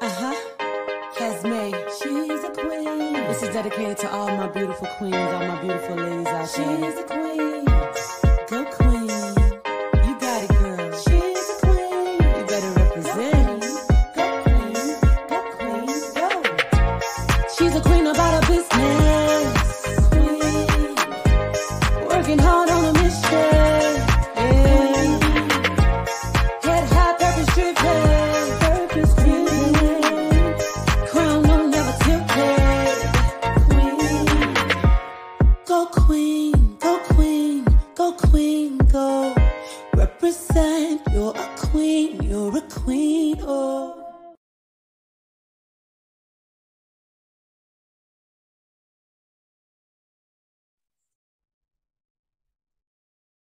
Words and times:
Uh 0.00 0.08
huh. 0.08 0.34
Kesme, 1.16 1.72
she's 1.98 2.44
a 2.44 2.50
queen. 2.50 3.12
This 3.12 3.42
is 3.42 3.54
dedicated 3.54 3.98
to 3.98 4.10
all 4.12 4.28
my 4.36 4.48
beautiful 4.48 4.88
queens, 4.98 5.14
all 5.16 5.46
my 5.46 5.60
beautiful 5.60 5.96
ladies 5.96 6.26
out 6.26 6.48
there. 6.48 6.92
She's 6.92 6.98
a 6.98 7.04
queen. 7.04 7.43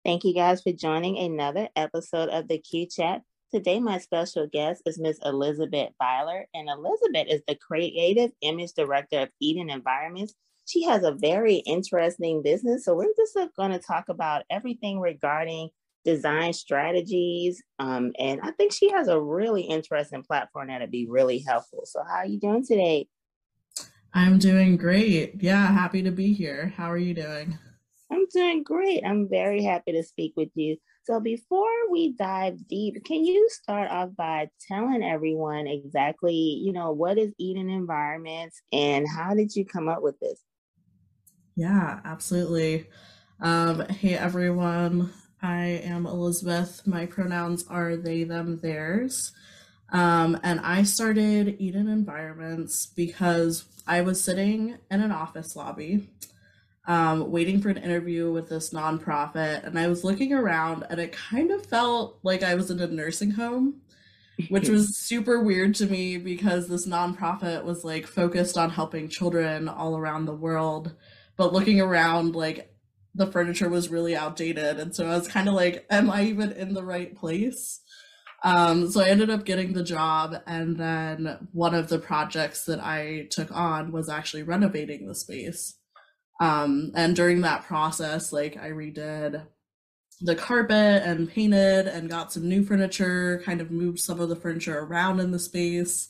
Thank 0.08 0.24
you 0.24 0.32
guys 0.32 0.62
for 0.62 0.72
joining 0.72 1.18
another 1.18 1.68
episode 1.76 2.30
of 2.30 2.48
the 2.48 2.56
Q 2.56 2.86
Chat. 2.86 3.20
Today, 3.52 3.78
my 3.78 3.98
special 3.98 4.46
guest 4.46 4.80
is 4.86 4.98
Miss 4.98 5.18
Elizabeth 5.22 5.90
Byler, 6.00 6.46
and 6.54 6.66
Elizabeth 6.66 7.26
is 7.28 7.42
the 7.46 7.56
creative 7.56 8.30
image 8.40 8.72
director 8.72 9.18
of 9.20 9.28
Eden 9.38 9.68
Environments. 9.68 10.32
She 10.66 10.84
has 10.84 11.02
a 11.02 11.12
very 11.12 11.56
interesting 11.56 12.40
business, 12.42 12.86
so 12.86 12.94
we're 12.94 13.12
just 13.18 13.36
going 13.54 13.72
to 13.72 13.78
talk 13.78 14.08
about 14.08 14.44
everything 14.48 14.98
regarding 14.98 15.68
design 16.06 16.54
strategies. 16.54 17.62
Um, 17.78 18.12
and 18.18 18.40
I 18.42 18.52
think 18.52 18.72
she 18.72 18.90
has 18.90 19.08
a 19.08 19.20
really 19.20 19.60
interesting 19.60 20.22
platform 20.22 20.68
that'd 20.68 20.90
be 20.90 21.06
really 21.06 21.44
helpful. 21.46 21.82
So, 21.84 22.02
how 22.02 22.20
are 22.20 22.26
you 22.26 22.40
doing 22.40 22.64
today? 22.66 23.08
I'm 24.14 24.38
doing 24.38 24.78
great. 24.78 25.42
Yeah, 25.42 25.70
happy 25.70 26.02
to 26.02 26.10
be 26.10 26.32
here. 26.32 26.72
How 26.78 26.90
are 26.90 26.96
you 26.96 27.12
doing? 27.12 27.58
I'm 28.10 28.26
doing 28.32 28.62
great. 28.62 29.04
I'm 29.04 29.28
very 29.28 29.62
happy 29.62 29.92
to 29.92 30.02
speak 30.02 30.34
with 30.36 30.50
you. 30.54 30.76
So, 31.04 31.20
before 31.20 31.90
we 31.90 32.12
dive 32.12 32.66
deep, 32.68 33.04
can 33.04 33.24
you 33.24 33.48
start 33.50 33.90
off 33.90 34.10
by 34.16 34.50
telling 34.66 35.02
everyone 35.02 35.66
exactly, 35.66 36.34
you 36.34 36.72
know, 36.72 36.92
what 36.92 37.18
is 37.18 37.32
Eden 37.38 37.70
Environments 37.70 38.60
and 38.72 39.06
how 39.08 39.34
did 39.34 39.54
you 39.56 39.64
come 39.64 39.88
up 39.88 40.02
with 40.02 40.18
this? 40.20 40.40
Yeah, 41.56 42.00
absolutely. 42.04 42.86
Um, 43.40 43.80
hey 43.88 44.14
everyone, 44.14 45.12
I 45.42 45.64
am 45.84 46.06
Elizabeth. 46.06 46.86
My 46.86 47.06
pronouns 47.06 47.66
are 47.68 47.96
they, 47.96 48.24
them, 48.24 48.58
theirs. 48.60 49.32
Um, 49.90 50.38
and 50.42 50.60
I 50.60 50.82
started 50.82 51.56
Eden 51.58 51.88
Environments 51.88 52.86
because 52.86 53.64
I 53.86 54.02
was 54.02 54.22
sitting 54.22 54.76
in 54.90 55.00
an 55.00 55.10
office 55.10 55.56
lobby 55.56 56.10
um, 56.88 57.30
waiting 57.30 57.60
for 57.60 57.68
an 57.68 57.76
interview 57.76 58.32
with 58.32 58.48
this 58.48 58.70
nonprofit, 58.70 59.62
and 59.62 59.78
I 59.78 59.88
was 59.88 60.04
looking 60.04 60.32
around, 60.32 60.86
and 60.88 60.98
it 60.98 61.12
kind 61.12 61.50
of 61.50 61.66
felt 61.66 62.18
like 62.22 62.42
I 62.42 62.54
was 62.54 62.70
in 62.70 62.80
a 62.80 62.86
nursing 62.86 63.32
home, 63.32 63.82
which 64.48 64.68
was 64.70 64.96
super 64.96 65.38
weird 65.38 65.74
to 65.76 65.86
me 65.86 66.16
because 66.16 66.66
this 66.66 66.86
nonprofit 66.88 67.62
was 67.64 67.84
like 67.84 68.06
focused 68.06 68.56
on 68.56 68.70
helping 68.70 69.10
children 69.10 69.68
all 69.68 69.98
around 69.98 70.24
the 70.24 70.34
world. 70.34 70.94
But 71.36 71.52
looking 71.52 71.78
around, 71.78 72.34
like 72.34 72.74
the 73.14 73.30
furniture 73.30 73.68
was 73.68 73.90
really 73.90 74.16
outdated, 74.16 74.80
and 74.80 74.96
so 74.96 75.06
I 75.06 75.16
was 75.18 75.28
kind 75.28 75.46
of 75.46 75.54
like, 75.54 75.84
"Am 75.90 76.10
I 76.10 76.22
even 76.24 76.52
in 76.52 76.72
the 76.72 76.84
right 76.84 77.14
place?" 77.14 77.80
Um, 78.44 78.90
so 78.90 79.02
I 79.02 79.08
ended 79.08 79.28
up 79.28 79.44
getting 79.44 79.74
the 79.74 79.84
job, 79.84 80.36
and 80.46 80.78
then 80.78 81.48
one 81.52 81.74
of 81.74 81.90
the 81.90 81.98
projects 81.98 82.64
that 82.64 82.80
I 82.80 83.26
took 83.30 83.54
on 83.54 83.92
was 83.92 84.08
actually 84.08 84.44
renovating 84.44 85.06
the 85.06 85.14
space. 85.14 85.77
Um, 86.40 86.92
and 86.94 87.16
during 87.16 87.40
that 87.42 87.66
process, 87.66 88.32
like 88.32 88.56
I 88.56 88.70
redid 88.70 89.44
the 90.20 90.34
carpet 90.34 91.02
and 91.04 91.30
painted 91.30 91.86
and 91.86 92.10
got 92.10 92.32
some 92.32 92.48
new 92.48 92.64
furniture, 92.64 93.42
kind 93.44 93.60
of 93.60 93.70
moved 93.70 94.00
some 94.00 94.20
of 94.20 94.28
the 94.28 94.36
furniture 94.36 94.80
around 94.80 95.20
in 95.20 95.30
the 95.30 95.38
space, 95.38 96.08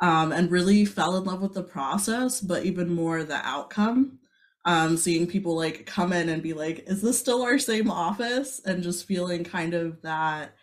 um, 0.00 0.32
and 0.32 0.50
really 0.50 0.84
fell 0.84 1.16
in 1.16 1.24
love 1.24 1.42
with 1.42 1.54
the 1.54 1.62
process, 1.62 2.40
but 2.40 2.64
even 2.64 2.92
more 2.92 3.22
the 3.22 3.46
outcome. 3.46 4.18
Um, 4.66 4.98
seeing 4.98 5.26
people 5.26 5.56
like 5.56 5.86
come 5.86 6.12
in 6.12 6.28
and 6.28 6.42
be 6.42 6.52
like, 6.52 6.84
is 6.86 7.00
this 7.00 7.18
still 7.18 7.42
our 7.42 7.58
same 7.58 7.90
office? 7.90 8.60
And 8.66 8.82
just 8.82 9.06
feeling 9.06 9.42
kind 9.42 9.72
of 9.72 10.02
that 10.02 10.54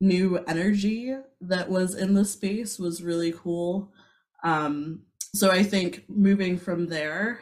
new 0.00 0.36
energy 0.46 1.14
that 1.40 1.68
was 1.68 1.94
in 1.94 2.12
the 2.12 2.24
space 2.24 2.78
was 2.78 3.02
really 3.02 3.32
cool. 3.32 3.90
Um, 4.44 5.00
so 5.34 5.50
I 5.50 5.62
think 5.62 6.04
moving 6.08 6.58
from 6.58 6.86
there, 6.86 7.40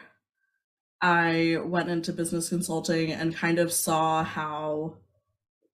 I 1.01 1.57
went 1.63 1.89
into 1.89 2.13
business 2.13 2.49
consulting 2.49 3.11
and 3.11 3.35
kind 3.35 3.59
of 3.59 3.71
saw 3.71 4.23
how 4.23 4.97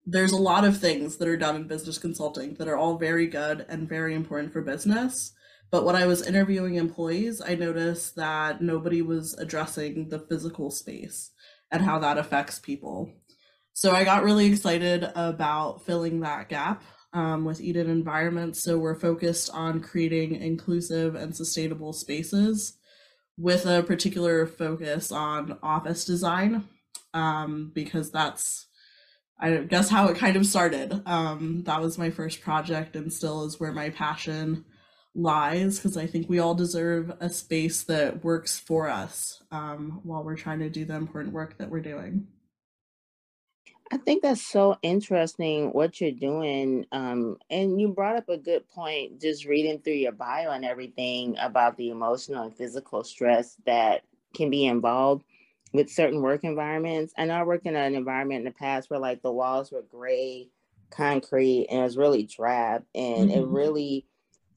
there's 0.06 0.34
a 0.34 0.38
lot 0.38 0.66
of 0.66 0.78
things 0.78 1.18
that 1.18 1.28
are 1.28 1.38
done 1.38 1.56
in 1.56 1.68
business 1.68 1.98
consulting 1.98 2.56
that 2.56 2.68
are 2.68 2.78
all 2.78 2.98
very 2.98 3.28
good 3.28 3.66
and 3.70 3.88
very 3.88 4.14
important 4.16 4.52
for 4.52 4.62
business. 4.62 5.32
But 5.72 5.86
when 5.86 5.96
I 5.96 6.06
was 6.06 6.28
interviewing 6.28 6.76
employees, 6.76 7.42
I 7.42 7.56
noticed 7.56 8.16
that 8.16 8.62
nobody 8.62 9.02
was 9.02 9.34
addressing 9.36 10.10
the 10.10 10.20
physical 10.20 10.70
space 10.70 11.32
and 11.72 11.82
how 11.82 12.00
that 12.00 12.18
affects 12.18 12.60
people. 12.60 13.10
So 13.74 13.92
I 13.92 14.04
got 14.04 14.24
really 14.24 14.46
excited 14.46 15.10
about 15.16 15.84
filling 15.86 16.20
that 16.20 16.50
gap 16.50 16.84
um, 17.14 17.46
with 17.46 17.62
Eden 17.62 17.90
Environments. 17.90 18.62
So 18.62 18.78
we're 18.78 19.00
focused 19.00 19.50
on 19.52 19.82
creating 19.82 20.36
inclusive 20.36 21.16
and 21.16 21.36
sustainable 21.36 21.94
spaces 21.94 22.78
with 23.38 23.66
a 23.66 23.84
particular 23.84 24.46
focus 24.46 25.12
on 25.12 25.58
office 25.64 26.06
design 26.06 26.68
um, 27.14 27.72
because 27.74 28.12
that's 28.12 28.68
I 29.40 29.58
guess 29.58 29.90
how 29.90 30.08
it 30.08 30.18
kind 30.18 30.38
of 30.38 30.46
started. 30.46 31.02
Um, 31.06 31.64
that 31.66 31.82
was 31.82 31.98
my 31.98 32.12
first 32.12 32.42
project 32.42 32.96
and 32.96 33.12
still 33.12 33.44
is 33.44 33.60
where 33.60 33.74
my 33.74 33.90
passion 33.90 34.64
lies 35.16 35.78
because 35.78 35.98
I 35.98 36.08
think 36.08 36.30
we 36.30 36.40
all 36.40 36.56
deserve 36.56 37.12
a 37.20 37.30
space 37.30 37.84
that 37.84 38.24
works 38.24 38.58
for 38.58 38.88
us 38.88 39.44
um, 39.52 40.00
while 40.04 40.24
we're 40.24 40.38
trying 40.38 40.60
to 40.60 40.70
do 40.70 40.86
the 40.86 40.96
important 40.96 41.34
work 41.34 41.58
that 41.58 41.70
we're 41.70 41.82
doing. 41.82 42.28
I 43.94 43.98
think 43.98 44.24
that's 44.24 44.42
so 44.42 44.76
interesting 44.82 45.70
what 45.72 46.02
you're 46.02 46.10
doing. 46.10 46.88
Um, 46.92 47.38
and 47.52 47.80
you 47.80 47.90
brought 47.90 48.16
up 48.16 48.28
a 48.28 48.38
good 48.38 48.68
point 48.70 49.22
just 49.22 49.46
reading 49.46 49.82
through 49.82 49.94
your 49.94 50.14
bio 50.14 50.50
and 50.50 50.66
everything 50.66 51.38
about 51.40 51.78
the 51.78 51.92
emotional 51.92 52.44
and 52.44 52.58
physical 52.58 53.04
stress 53.04 53.56
that 53.68 54.02
can 54.36 54.50
be 54.50 54.66
involved 54.66 55.24
with 55.74 55.92
certain 55.92 56.24
work 56.24 56.44
environments. 56.44 57.14
I 57.20 57.26
know 57.26 57.36
I 57.36 57.44
worked 57.44 57.68
in 57.68 57.76
an 57.76 57.94
environment 57.94 58.40
in 58.40 58.46
the 58.46 58.52
past 58.52 58.90
where 58.90 59.00
like 59.00 59.22
the 59.22 59.32
walls 59.32 59.72
were 59.72 59.84
gray, 59.84 60.50
concrete, 60.90 61.68
and 61.70 61.82
it 61.82 61.84
was 61.84 61.96
really 61.96 62.24
drab. 62.24 62.86
And 62.96 63.30
mm-hmm. 63.30 63.42
it 63.42 63.46
really 63.46 64.08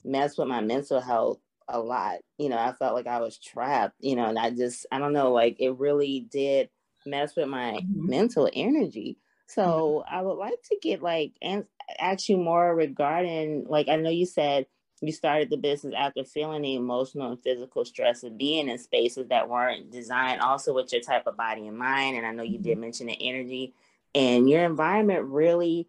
messed 0.03 0.39
with 0.39 0.49
my 0.49 0.63
mental 0.63 1.03
health 1.03 1.41
a 1.69 1.79
lot. 1.79 2.21
You 2.39 2.49
know, 2.49 2.59
I 2.59 2.73
felt 2.73 2.95
like 2.95 3.07
I 3.07 3.21
was 3.21 3.37
trapped, 3.37 3.97
you 4.01 4.17
know, 4.17 4.31
and 4.31 4.39
I 4.39 4.49
just, 4.49 4.87
I 4.91 4.99
don't 4.99 5.13
know, 5.13 5.31
like 5.31 5.57
it 5.59 5.77
really 5.77 6.21
did 6.21 6.71
mess 7.05 7.37
with 7.37 7.49
my 7.49 7.73
mm-hmm. 7.73 8.09
mental 8.09 8.49
energy. 8.55 9.19
Mm-hmm. 9.49 9.61
So 9.61 10.05
I 10.09 10.23
would 10.23 10.35
like 10.35 10.63
to 10.71 10.79
get 10.81 11.03
like 11.03 11.33
and 11.43 11.65
ask 11.99 12.29
you 12.29 12.37
more 12.37 12.75
regarding 12.75 13.67
like 13.69 13.89
I 13.89 13.97
know 13.97 14.11
you 14.11 14.27
said 14.27 14.67
you 15.01 15.13
started 15.13 15.51
the 15.51 15.57
business 15.57 15.95
after 15.97 16.25
feeling 16.25 16.63
the 16.63 16.75
emotional 16.75 17.31
and 17.31 17.43
physical 17.43 17.85
stress 17.85 18.23
of 18.23 18.39
being 18.39 18.69
in 18.69 18.79
spaces 18.79 19.29
that 19.29 19.49
weren't 19.49 19.91
designed 19.93 20.41
also 20.41 20.75
with 20.75 20.91
your 20.93 21.03
type 21.03 21.27
of 21.27 21.37
body 21.37 21.67
and 21.67 21.77
mind. 21.77 22.17
And 22.17 22.27
I 22.27 22.33
know 22.33 22.43
you 22.43 22.59
did 22.59 22.73
mm-hmm. 22.73 22.81
mention 22.81 23.07
the 23.07 23.29
energy 23.29 23.75
and 24.15 24.49
your 24.49 24.65
environment 24.65 25.27
really 25.27 25.89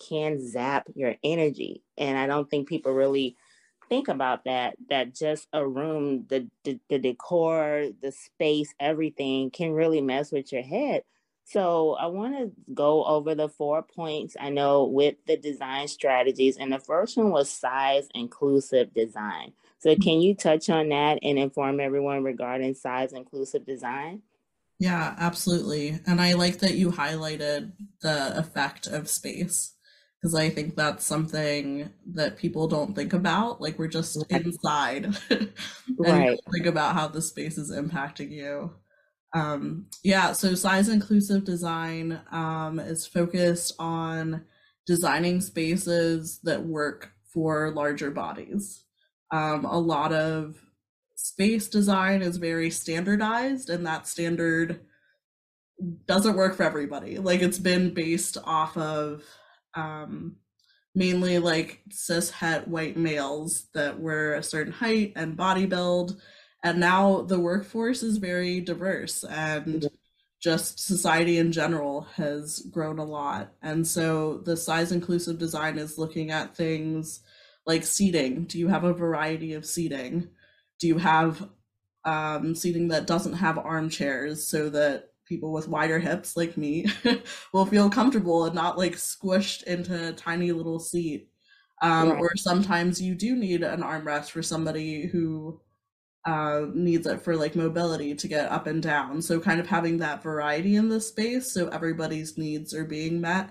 can 0.00 0.44
zap 0.44 0.88
your 0.94 1.14
energy. 1.22 1.82
And 1.96 2.18
I 2.18 2.26
don't 2.26 2.50
think 2.50 2.68
people 2.68 2.92
really 2.92 3.36
think 3.88 4.08
about 4.08 4.44
that 4.44 4.76
that 4.90 5.14
just 5.14 5.48
a 5.52 5.66
room 5.66 6.26
the, 6.28 6.46
the 6.64 6.78
the 6.90 6.98
decor 6.98 7.88
the 8.02 8.12
space 8.12 8.74
everything 8.78 9.50
can 9.50 9.72
really 9.72 10.02
mess 10.02 10.30
with 10.30 10.52
your 10.52 10.62
head 10.62 11.02
so 11.50 11.94
I 11.94 12.06
want 12.06 12.36
to 12.36 12.52
go 12.74 13.06
over 13.06 13.34
the 13.34 13.48
four 13.48 13.82
points 13.82 14.36
I 14.38 14.50
know 14.50 14.84
with 14.84 15.14
the 15.26 15.38
design 15.38 15.88
strategies. 15.88 16.58
And 16.58 16.70
the 16.70 16.78
first 16.78 17.16
one 17.16 17.30
was 17.30 17.50
size 17.50 18.06
inclusive 18.14 18.92
design. 18.92 19.54
So 19.78 19.94
mm. 19.94 20.02
can 20.02 20.20
you 20.20 20.34
touch 20.34 20.68
on 20.68 20.90
that 20.90 21.20
and 21.22 21.38
inform 21.38 21.80
everyone 21.80 22.22
regarding 22.22 22.74
size 22.74 23.14
inclusive 23.14 23.64
design? 23.64 24.20
Yeah, 24.78 25.14
absolutely. 25.18 25.98
And 26.06 26.20
I 26.20 26.34
like 26.34 26.58
that 26.58 26.74
you 26.74 26.92
highlighted 26.92 27.72
the 28.02 28.38
effect 28.38 28.86
of 28.86 29.08
space 29.08 29.72
because 30.20 30.34
I 30.34 30.50
think 30.50 30.76
that's 30.76 31.06
something 31.06 31.88
that 32.12 32.36
people 32.36 32.68
don't 32.68 32.94
think 32.94 33.14
about. 33.14 33.62
Like 33.62 33.78
we're 33.78 33.88
just 33.88 34.18
right. 34.30 34.44
inside 34.44 35.16
and 35.30 35.50
right. 35.98 36.38
think 36.52 36.66
about 36.66 36.94
how 36.94 37.08
the 37.08 37.22
space 37.22 37.56
is 37.56 37.72
impacting 37.72 38.32
you. 38.32 38.72
Um, 39.34 39.86
yeah, 40.02 40.32
so 40.32 40.54
size 40.54 40.88
inclusive 40.88 41.44
design 41.44 42.20
um, 42.32 42.78
is 42.78 43.06
focused 43.06 43.74
on 43.78 44.44
designing 44.86 45.40
spaces 45.40 46.40
that 46.44 46.64
work 46.64 47.12
for 47.32 47.70
larger 47.70 48.10
bodies. 48.10 48.84
Um, 49.30 49.66
a 49.66 49.78
lot 49.78 50.12
of 50.12 50.56
space 51.14 51.68
design 51.68 52.22
is 52.22 52.38
very 52.38 52.70
standardized, 52.70 53.68
and 53.68 53.86
that 53.86 54.06
standard 54.06 54.80
doesn't 56.06 56.36
work 56.36 56.56
for 56.56 56.62
everybody. 56.62 57.18
Like 57.18 57.42
it's 57.42 57.58
been 57.58 57.92
based 57.92 58.38
off 58.44 58.76
of 58.76 59.22
um, 59.74 60.36
mainly 60.94 61.38
like 61.38 61.82
cis 61.90 62.30
het 62.30 62.66
white 62.66 62.96
males 62.96 63.68
that 63.74 64.00
were 64.00 64.34
a 64.34 64.42
certain 64.42 64.72
height 64.72 65.12
and 65.16 65.36
body 65.36 65.66
build 65.66 66.20
and 66.64 66.80
now 66.80 67.22
the 67.22 67.38
workforce 67.38 68.02
is 68.02 68.16
very 68.16 68.60
diverse 68.60 69.24
and 69.24 69.88
just 70.40 70.78
society 70.78 71.38
in 71.38 71.52
general 71.52 72.02
has 72.14 72.60
grown 72.70 72.98
a 72.98 73.04
lot. 73.04 73.52
And 73.62 73.86
so 73.86 74.38
the 74.38 74.56
size 74.56 74.92
inclusive 74.92 75.38
design 75.38 75.78
is 75.78 75.98
looking 75.98 76.30
at 76.30 76.56
things 76.56 77.20
like 77.66 77.84
seating. 77.84 78.44
Do 78.44 78.58
you 78.58 78.68
have 78.68 78.84
a 78.84 78.94
variety 78.94 79.54
of 79.54 79.66
seating? 79.66 80.28
Do 80.78 80.86
you 80.86 80.98
have 80.98 81.48
um, 82.04 82.54
seating 82.54 82.88
that 82.88 83.06
doesn't 83.06 83.34
have 83.34 83.58
armchairs 83.58 84.46
so 84.46 84.70
that 84.70 85.10
people 85.26 85.52
with 85.52 85.68
wider 85.68 85.98
hips 85.98 86.36
like 86.36 86.56
me 86.56 86.86
will 87.52 87.66
feel 87.66 87.90
comfortable 87.90 88.44
and 88.44 88.54
not 88.54 88.78
like 88.78 88.94
squished 88.94 89.64
into 89.64 90.08
a 90.08 90.12
tiny 90.12 90.52
little 90.52 90.78
seat? 90.78 91.28
Um, 91.80 92.10
right. 92.10 92.18
or 92.18 92.30
sometimes 92.36 93.00
you 93.00 93.14
do 93.14 93.36
need 93.36 93.62
an 93.62 93.82
armrest 93.82 94.30
for 94.30 94.42
somebody 94.42 95.06
who 95.06 95.60
uh, 96.28 96.66
needs 96.74 97.06
it 97.06 97.22
for 97.22 97.36
like 97.36 97.56
mobility 97.56 98.14
to 98.14 98.28
get 98.28 98.52
up 98.52 98.66
and 98.66 98.82
down. 98.82 99.22
So 99.22 99.40
kind 99.40 99.58
of 99.60 99.66
having 99.66 99.96
that 99.98 100.22
variety 100.22 100.76
in 100.76 100.90
the 100.90 101.00
space 101.00 101.50
so 101.50 101.68
everybody's 101.68 102.36
needs 102.36 102.74
are 102.74 102.84
being 102.84 103.22
met, 103.22 103.48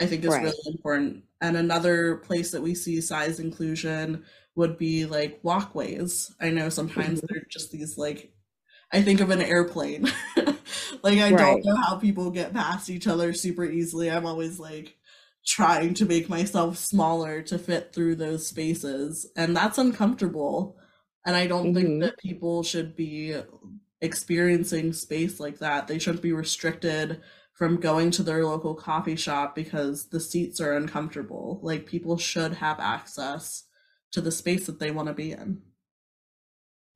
I 0.00 0.06
think 0.06 0.24
is 0.24 0.30
right. 0.30 0.42
really 0.42 0.58
important. 0.66 1.22
And 1.40 1.56
another 1.56 2.16
place 2.16 2.50
that 2.50 2.62
we 2.62 2.74
see 2.74 3.00
size 3.00 3.38
inclusion 3.38 4.24
would 4.56 4.76
be 4.76 5.06
like 5.06 5.38
walkways. 5.44 6.34
I 6.40 6.50
know 6.50 6.68
sometimes 6.68 7.20
mm-hmm. 7.20 7.26
they're 7.32 7.46
just 7.48 7.70
these 7.70 7.96
like 7.96 8.32
I 8.92 9.02
think 9.02 9.20
of 9.20 9.30
an 9.30 9.42
airplane. 9.42 10.10
like 11.04 11.18
I 11.18 11.30
right. 11.30 11.38
don't 11.38 11.64
know 11.64 11.76
how 11.76 11.94
people 11.94 12.32
get 12.32 12.52
past 12.52 12.90
each 12.90 13.06
other 13.06 13.34
super 13.34 13.64
easily. 13.64 14.10
I'm 14.10 14.26
always 14.26 14.58
like 14.58 14.96
trying 15.46 15.94
to 15.94 16.04
make 16.04 16.28
myself 16.28 16.76
smaller 16.76 17.40
to 17.42 17.56
fit 17.56 17.92
through 17.92 18.16
those 18.16 18.48
spaces 18.48 19.30
and 19.36 19.56
that's 19.56 19.78
uncomfortable 19.78 20.76
and 21.26 21.36
I 21.36 21.46
don't 21.46 21.74
mm-hmm. 21.74 21.74
think 21.74 22.02
that 22.02 22.18
people 22.18 22.62
should 22.62 22.96
be 22.96 23.36
experiencing 24.00 24.92
space 24.92 25.40
like 25.40 25.58
that. 25.58 25.88
They 25.88 25.98
shouldn't 25.98 26.22
be 26.22 26.32
restricted 26.32 27.20
from 27.52 27.80
going 27.80 28.10
to 28.12 28.22
their 28.22 28.44
local 28.44 28.74
coffee 28.74 29.16
shop 29.16 29.54
because 29.54 30.08
the 30.08 30.20
seats 30.20 30.60
are 30.60 30.74
uncomfortable. 30.74 31.58
Like 31.62 31.86
people 31.86 32.16
should 32.16 32.54
have 32.54 32.78
access 32.78 33.64
to 34.12 34.20
the 34.20 34.30
space 34.30 34.66
that 34.66 34.78
they 34.78 34.90
want 34.90 35.08
to 35.08 35.14
be 35.14 35.32
in. 35.32 35.62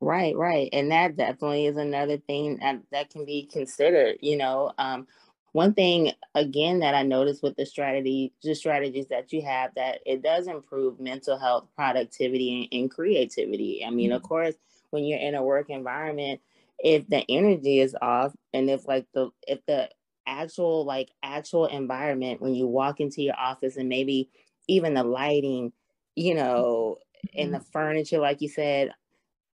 Right, 0.00 0.37
right. 0.37 0.69
And 0.73 0.91
that 0.93 1.17
definitely 1.17 1.67
is 1.67 1.76
another 1.76 2.19
thing 2.19 2.59
that, 2.59 2.81
that 2.93 3.11
can 3.11 3.26
be 3.26 3.49
considered, 3.53 4.17
you 4.21 4.37
know. 4.37 4.73
Um, 4.79 5.06
one 5.52 5.75
thing 5.75 6.12
again 6.35 6.81
that 6.81 6.94
I 6.94 7.02
noticed 7.02 7.43
with 7.43 7.56
the 7.56 7.67
strategy, 7.67 8.32
the 8.43 8.55
strategies 8.55 9.08
that 9.08 9.32
you 9.32 9.43
have, 9.43 9.75
that 9.75 9.99
it 10.06 10.23
does 10.23 10.47
improve 10.47 11.00
mental 11.00 11.38
health, 11.38 11.67
productivity, 11.75 12.69
and, 12.73 12.82
and 12.82 12.91
creativity. 12.91 13.85
I 13.85 13.91
mean, 13.91 14.11
mm-hmm. 14.11 14.17
of 14.17 14.23
course, 14.23 14.55
when 14.91 15.05
you're 15.05 15.19
in 15.19 15.35
a 15.35 15.43
work 15.43 15.70
environment, 15.70 16.41
if 16.79 17.08
the 17.08 17.25
energy 17.29 17.81
is 17.81 17.97
off, 18.00 18.32
and 18.52 18.70
if 18.70 18.87
like 18.87 19.06
the 19.12 19.31
if 19.47 19.64
the 19.67 19.91
actual 20.26 20.85
like 20.85 21.11
actual 21.23 21.67
environment 21.67 22.41
when 22.41 22.55
you 22.55 22.67
walk 22.67 23.00
into 23.00 23.23
your 23.23 23.37
office 23.37 23.76
and 23.76 23.88
maybe 23.88 24.31
even 24.69 24.94
the 24.94 25.02
lighting, 25.02 25.73
you 26.14 26.35
know, 26.35 26.97
mm-hmm. 27.26 27.41
and 27.43 27.55
the 27.55 27.61
furniture, 27.73 28.19
like 28.19 28.41
you 28.41 28.49
said, 28.49 28.93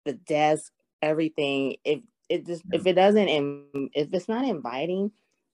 the 0.06 0.14
desk, 0.14 0.72
everything, 1.04 1.76
if 1.86 2.02
it 2.30 2.48
just 2.48 2.64
if 2.72 2.88
it 2.88 2.94
doesn't 2.94 3.30
if 3.94 4.12
it's 4.12 4.28
not 4.28 4.46
inviting 4.46 5.12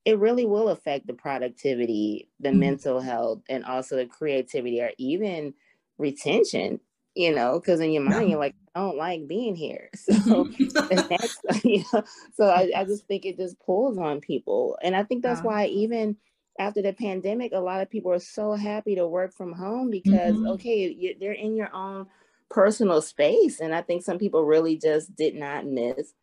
it 0.09 0.17
really 0.17 0.45
will 0.45 0.69
affect 0.69 1.05
the 1.07 1.13
productivity, 1.13 2.29
the 2.39 2.49
mm-hmm. 2.49 2.59
mental 2.59 2.99
health, 2.99 3.41
and 3.47 3.63
also 3.63 3.95
the 3.95 4.07
creativity 4.07 4.81
or 4.81 4.91
even 4.97 5.53
retention, 5.99 6.79
you 7.15 7.33
know, 7.33 7.59
because 7.59 7.79
in 7.79 7.91
your 7.91 8.01
mind, 8.01 8.29
you're 8.29 8.39
like, 8.39 8.55
I 8.73 8.79
don't 8.79 8.97
like 8.97 9.27
being 9.27 9.55
here. 9.55 9.89
So 10.25 10.49
that's, 10.89 11.37
you 11.63 11.83
know, 11.93 12.03
so 12.33 12.45
I, 12.45 12.71
I, 12.75 12.83
just 12.85 13.05
think 13.07 13.25
it 13.25 13.37
just 13.37 13.59
pulls 13.59 13.97
on 13.97 14.19
people. 14.19 14.77
And 14.81 14.95
I 14.95 15.03
think 15.03 15.23
that's 15.23 15.41
yeah. 15.41 15.45
why 15.45 15.65
even 15.67 16.17
after 16.57 16.81
the 16.81 16.93
pandemic, 16.93 17.51
a 17.53 17.59
lot 17.59 17.81
of 17.81 17.89
people 17.89 18.11
are 18.11 18.19
so 18.19 18.53
happy 18.53 18.95
to 18.95 19.07
work 19.07 19.33
from 19.33 19.53
home 19.53 19.91
because, 19.91 20.35
mm-hmm. 20.35 20.47
okay, 20.47 20.87
you, 20.91 21.15
they're 21.19 21.31
in 21.31 21.55
your 21.55 21.73
own 21.73 22.07
personal 22.49 23.01
space. 23.01 23.59
And 23.59 23.75
I 23.75 23.81
think 23.81 24.03
some 24.03 24.17
people 24.17 24.43
really 24.43 24.77
just 24.77 25.15
did 25.15 25.35
not 25.35 25.65
miss 25.65 26.13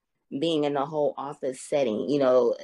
being 0.40 0.64
in 0.64 0.74
the 0.74 0.84
whole 0.84 1.14
office 1.16 1.60
setting. 1.60 2.08
You 2.08 2.18
know, 2.18 2.56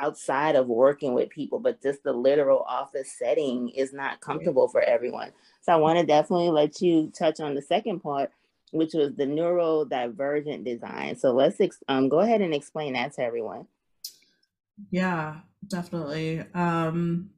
outside 0.00 0.56
of 0.56 0.66
working 0.66 1.14
with 1.14 1.30
people, 1.30 1.58
but 1.58 1.82
just 1.82 2.02
the 2.02 2.12
literal 2.12 2.62
office 2.62 3.12
setting 3.18 3.70
is 3.70 3.92
not 3.92 4.20
comfortable 4.20 4.68
for 4.68 4.82
everyone. 4.82 5.32
So 5.62 5.72
I 5.72 5.76
want 5.76 5.98
to 5.98 6.06
definitely 6.06 6.50
let 6.50 6.80
you 6.80 7.10
touch 7.16 7.40
on 7.40 7.54
the 7.54 7.62
second 7.62 8.00
part, 8.00 8.30
which 8.72 8.94
was 8.94 9.14
the 9.14 9.24
neurodivergent 9.24 10.64
design. 10.64 11.16
So 11.16 11.32
let's 11.32 11.60
ex- 11.60 11.82
um, 11.88 12.08
go 12.08 12.20
ahead 12.20 12.40
and 12.40 12.54
explain 12.54 12.92
that 12.92 13.14
to 13.14 13.22
everyone. 13.22 13.66
Yeah, 14.90 15.36
definitely. 15.66 16.44
Um, 16.54 17.30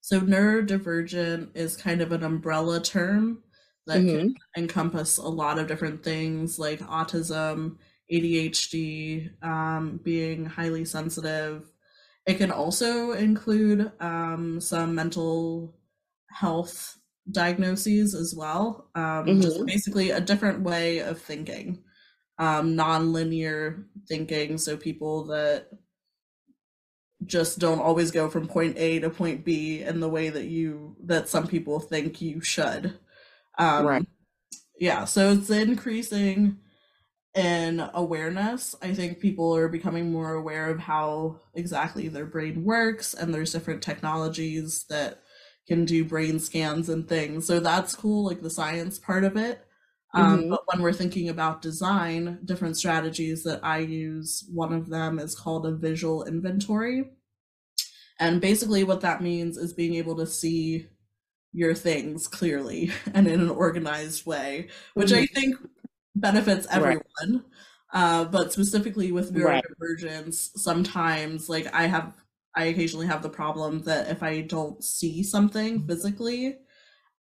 so 0.00 0.20
neurodivergent 0.20 1.50
is 1.54 1.76
kind 1.76 2.00
of 2.00 2.12
an 2.12 2.24
umbrella 2.24 2.80
term 2.80 3.42
that 3.86 3.98
mm-hmm. 3.98 4.28
can 4.28 4.36
encompass 4.56 5.18
a 5.18 5.28
lot 5.28 5.58
of 5.58 5.66
different 5.66 6.02
things 6.02 6.58
like 6.58 6.80
autism, 6.80 7.76
ADHD, 8.12 9.30
um, 9.42 10.00
being 10.02 10.46
highly 10.46 10.84
sensitive, 10.84 11.70
it 12.28 12.36
can 12.36 12.50
also 12.50 13.12
include 13.12 13.90
um, 14.00 14.60
some 14.60 14.94
mental 14.94 15.74
health 16.30 16.98
diagnoses 17.30 18.14
as 18.14 18.34
well. 18.36 18.90
Um, 18.94 19.02
mm-hmm. 19.02 19.40
Just 19.40 19.64
basically 19.64 20.10
a 20.10 20.20
different 20.20 20.60
way 20.60 20.98
of 20.98 21.18
thinking, 21.18 21.82
um, 22.38 22.76
non-linear 22.76 23.86
thinking. 24.06 24.58
So 24.58 24.76
people 24.76 25.24
that 25.28 25.68
just 27.24 27.60
don't 27.60 27.80
always 27.80 28.10
go 28.10 28.28
from 28.28 28.46
point 28.46 28.76
A 28.76 28.98
to 29.00 29.08
point 29.08 29.42
B 29.42 29.80
in 29.80 30.00
the 30.00 30.08
way 30.10 30.28
that 30.28 30.48
you 30.48 30.96
that 31.04 31.30
some 31.30 31.46
people 31.46 31.80
think 31.80 32.20
you 32.20 32.42
should. 32.42 32.98
Um, 33.58 33.86
right. 33.86 34.06
Yeah. 34.78 35.06
So 35.06 35.32
it's 35.32 35.48
increasing 35.48 36.58
in 37.38 37.88
awareness. 37.94 38.74
I 38.82 38.92
think 38.92 39.20
people 39.20 39.54
are 39.54 39.68
becoming 39.68 40.10
more 40.10 40.34
aware 40.34 40.70
of 40.70 40.80
how 40.80 41.36
exactly 41.54 42.08
their 42.08 42.26
brain 42.26 42.64
works, 42.64 43.14
and 43.14 43.32
there's 43.32 43.52
different 43.52 43.80
technologies 43.80 44.84
that 44.90 45.20
can 45.68 45.84
do 45.84 46.04
brain 46.04 46.40
scans 46.40 46.88
and 46.88 47.06
things. 47.08 47.46
So 47.46 47.60
that's 47.60 47.94
cool, 47.94 48.26
like 48.26 48.42
the 48.42 48.50
science 48.50 48.98
part 48.98 49.22
of 49.22 49.36
it. 49.36 49.64
Um, 50.14 50.40
mm-hmm. 50.40 50.50
But 50.50 50.62
when 50.66 50.82
we're 50.82 50.92
thinking 50.92 51.28
about 51.28 51.62
design, 51.62 52.40
different 52.44 52.76
strategies 52.76 53.44
that 53.44 53.60
I 53.62 53.78
use, 53.78 54.44
one 54.52 54.72
of 54.72 54.88
them 54.88 55.20
is 55.20 55.36
called 55.36 55.64
a 55.64 55.76
visual 55.76 56.24
inventory. 56.24 57.04
And 58.18 58.40
basically, 58.40 58.82
what 58.82 59.02
that 59.02 59.22
means 59.22 59.56
is 59.56 59.72
being 59.72 59.94
able 59.94 60.16
to 60.16 60.26
see 60.26 60.88
your 61.52 61.74
things 61.74 62.26
clearly 62.26 62.90
and 63.14 63.28
in 63.28 63.40
an 63.40 63.50
organized 63.50 64.26
way, 64.26 64.68
which 64.94 65.10
mm-hmm. 65.10 65.22
I 65.22 65.26
think 65.26 65.56
benefits 66.20 66.66
everyone. 66.70 67.02
Right. 67.28 67.42
Uh, 67.92 68.24
but 68.24 68.52
specifically 68.52 69.12
with 69.12 69.34
neurodivergence, 69.34 70.24
right. 70.26 70.32
sometimes 70.32 71.48
like 71.48 71.72
I 71.74 71.86
have, 71.86 72.12
I 72.54 72.64
occasionally 72.64 73.06
have 73.06 73.22
the 73.22 73.30
problem 73.30 73.80
that 73.84 74.10
if 74.10 74.22
I 74.22 74.42
don't 74.42 74.82
see 74.84 75.22
something 75.22 75.86
physically, 75.86 76.58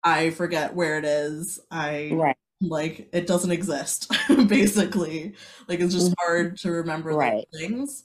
I 0.03 0.31
forget 0.31 0.75
where 0.75 0.99
it 0.99 1.05
is. 1.05 1.61
I 1.71 2.11
right. 2.13 2.37
like 2.61 3.09
it 3.13 3.27
doesn't 3.27 3.53
exist. 3.53 4.11
basically, 4.49 5.35
like 5.69 5.81
it's 5.81 5.95
just 5.95 6.13
mm-hmm. 6.13 6.27
hard 6.27 6.57
to 6.59 6.73
remember 6.73 7.11
right. 7.11 7.47
things. 7.53 8.05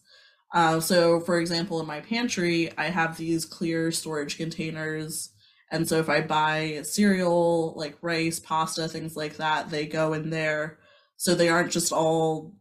Uh, 0.54 0.80
so, 0.80 1.20
for 1.22 1.40
example, 1.40 1.80
in 1.80 1.88
my 1.88 2.02
pantry, 2.02 2.72
I 2.78 2.90
have 2.90 3.18
these 3.18 3.46
clear 3.46 3.92
storage 3.92 4.38
containers. 4.38 5.30
And 5.72 5.88
so 5.88 5.98
if 5.98 6.10
I 6.10 6.20
buy 6.20 6.82
cereal, 6.84 7.74
like 7.78 7.98
rice, 8.02 8.40
pasta, 8.40 8.90
things 8.90 9.16
like 9.16 9.38
that, 9.38 9.70
they 9.70 9.86
go 9.86 10.12
in 10.14 10.30
there 10.30 10.80
so 11.22 11.36
they 11.36 11.50
aren't 11.50 11.72
just 11.72 11.92
all 11.94 12.56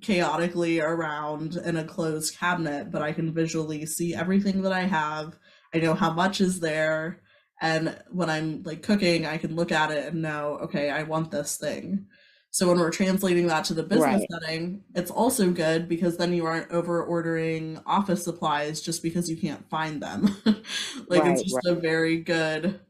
chaotically 0.00 0.80
around 0.80 1.56
in 1.56 1.76
a 1.76 1.84
closed 1.84 2.36
cabinet, 2.38 2.90
but 2.90 3.02
I 3.02 3.12
can 3.12 3.34
visually 3.34 3.86
see 3.86 4.14
everything 4.14 4.62
that 4.62 4.72
I 4.72 4.82
have. 4.82 5.38
I 5.74 5.78
know 5.78 5.94
how 5.94 6.12
much 6.12 6.40
is 6.40 6.60
there, 6.60 7.22
And 7.60 8.00
when 8.10 8.30
I'm 8.30 8.62
like 8.62 8.82
cooking, 8.82 9.26
I 9.26 9.38
can 9.38 9.56
look 9.56 9.72
at 9.72 9.90
it 9.90 10.06
and 10.12 10.22
know, 10.22 10.58
okay, 10.62 10.90
I 10.90 11.02
want 11.02 11.32
this 11.32 11.56
thing. 11.56 12.06
So 12.50 12.68
when 12.68 12.78
we're 12.78 12.90
translating 12.92 13.48
that 13.48 13.64
to 13.66 13.74
the 13.74 13.82
business 13.82 14.22
Right. 14.22 14.28
setting, 14.30 14.84
it's 14.94 15.10
also 15.10 15.50
good 15.50 15.88
because 15.88 16.16
then 16.16 16.32
you 16.32 16.46
aren't 16.46 16.70
over 16.70 17.02
ordering 17.04 17.78
office 17.86 18.22
supplies 18.24 18.80
just 18.80 19.02
because 19.02 19.28
you 19.28 19.36
can't 19.36 19.68
find 19.68 20.00
them. 20.02 20.28
like 21.08 21.24
Right, 21.24 21.26
it's 21.26 21.42
just 21.42 21.64
a 21.66 21.74
very 21.74 22.22
good 22.22 22.80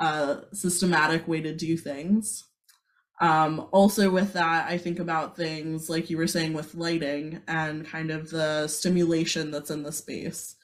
uh 0.00 0.42
systematic 0.52 1.28
way 1.28 1.40
to 1.42 1.54
do 1.54 1.76
things. 1.76 2.44
Um 3.20 3.68
also 3.72 4.10
with 4.10 4.32
that, 4.32 4.68
I 4.68 4.76
think 4.78 4.98
about 4.98 5.36
things 5.36 5.88
like 5.88 6.10
you 6.10 6.16
were 6.18 6.26
saying 6.26 6.52
with 6.52 6.74
lighting 6.74 7.42
and 7.46 7.86
kind 7.86 8.10
of 8.10 8.30
the 8.30 8.66
stimulation 8.68 9.50
that's 9.50 9.70
in 9.70 9.82
the 9.84 9.92
space. 9.92 10.56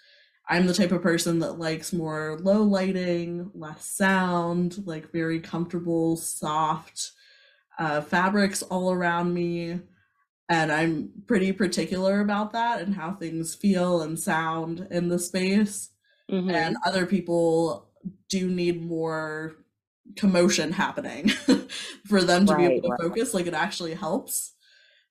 I'm 0.49 0.67
the 0.67 0.75
type 0.75 0.93
of 0.93 1.03
person 1.03 1.41
that 1.41 1.55
likes 1.59 1.93
more 1.93 2.39
low 2.43 2.63
lighting, 2.63 3.51
less 3.55 3.87
sound, 3.87 4.87
like 4.87 5.13
very 5.13 5.41
comfortable, 5.41 6.17
soft 6.17 7.13
uh, 7.79 8.01
fabrics 8.03 8.63
all 8.65 8.93
around 8.93 9.35
me. 9.35 9.81
And 10.51 10.73
I'm 10.73 11.13
pretty 11.27 11.53
particular 11.53 12.21
about 12.21 12.53
that 12.53 12.81
and 12.83 12.95
how 12.95 13.15
things 13.15 13.55
feel 13.55 14.03
and 14.03 14.19
sound 14.19 14.87
in 14.91 15.09
the 15.09 15.19
space. 15.19 15.91
Mhm. 16.29 16.51
And 16.55 16.77
other 16.87 17.07
people 17.07 17.91
do 18.29 18.51
need 18.51 18.83
more 18.83 19.60
commotion 20.17 20.73
happening 20.73 21.29
for 22.07 22.23
them 22.23 22.47
to 22.47 22.57
be 22.57 22.65
able 22.65 22.83
to 22.83 22.89
right. 22.89 23.01
focus. 23.01 23.35
Like 23.35 23.47
it 23.47 23.55
actually 23.55 23.95
helps. 23.95 24.53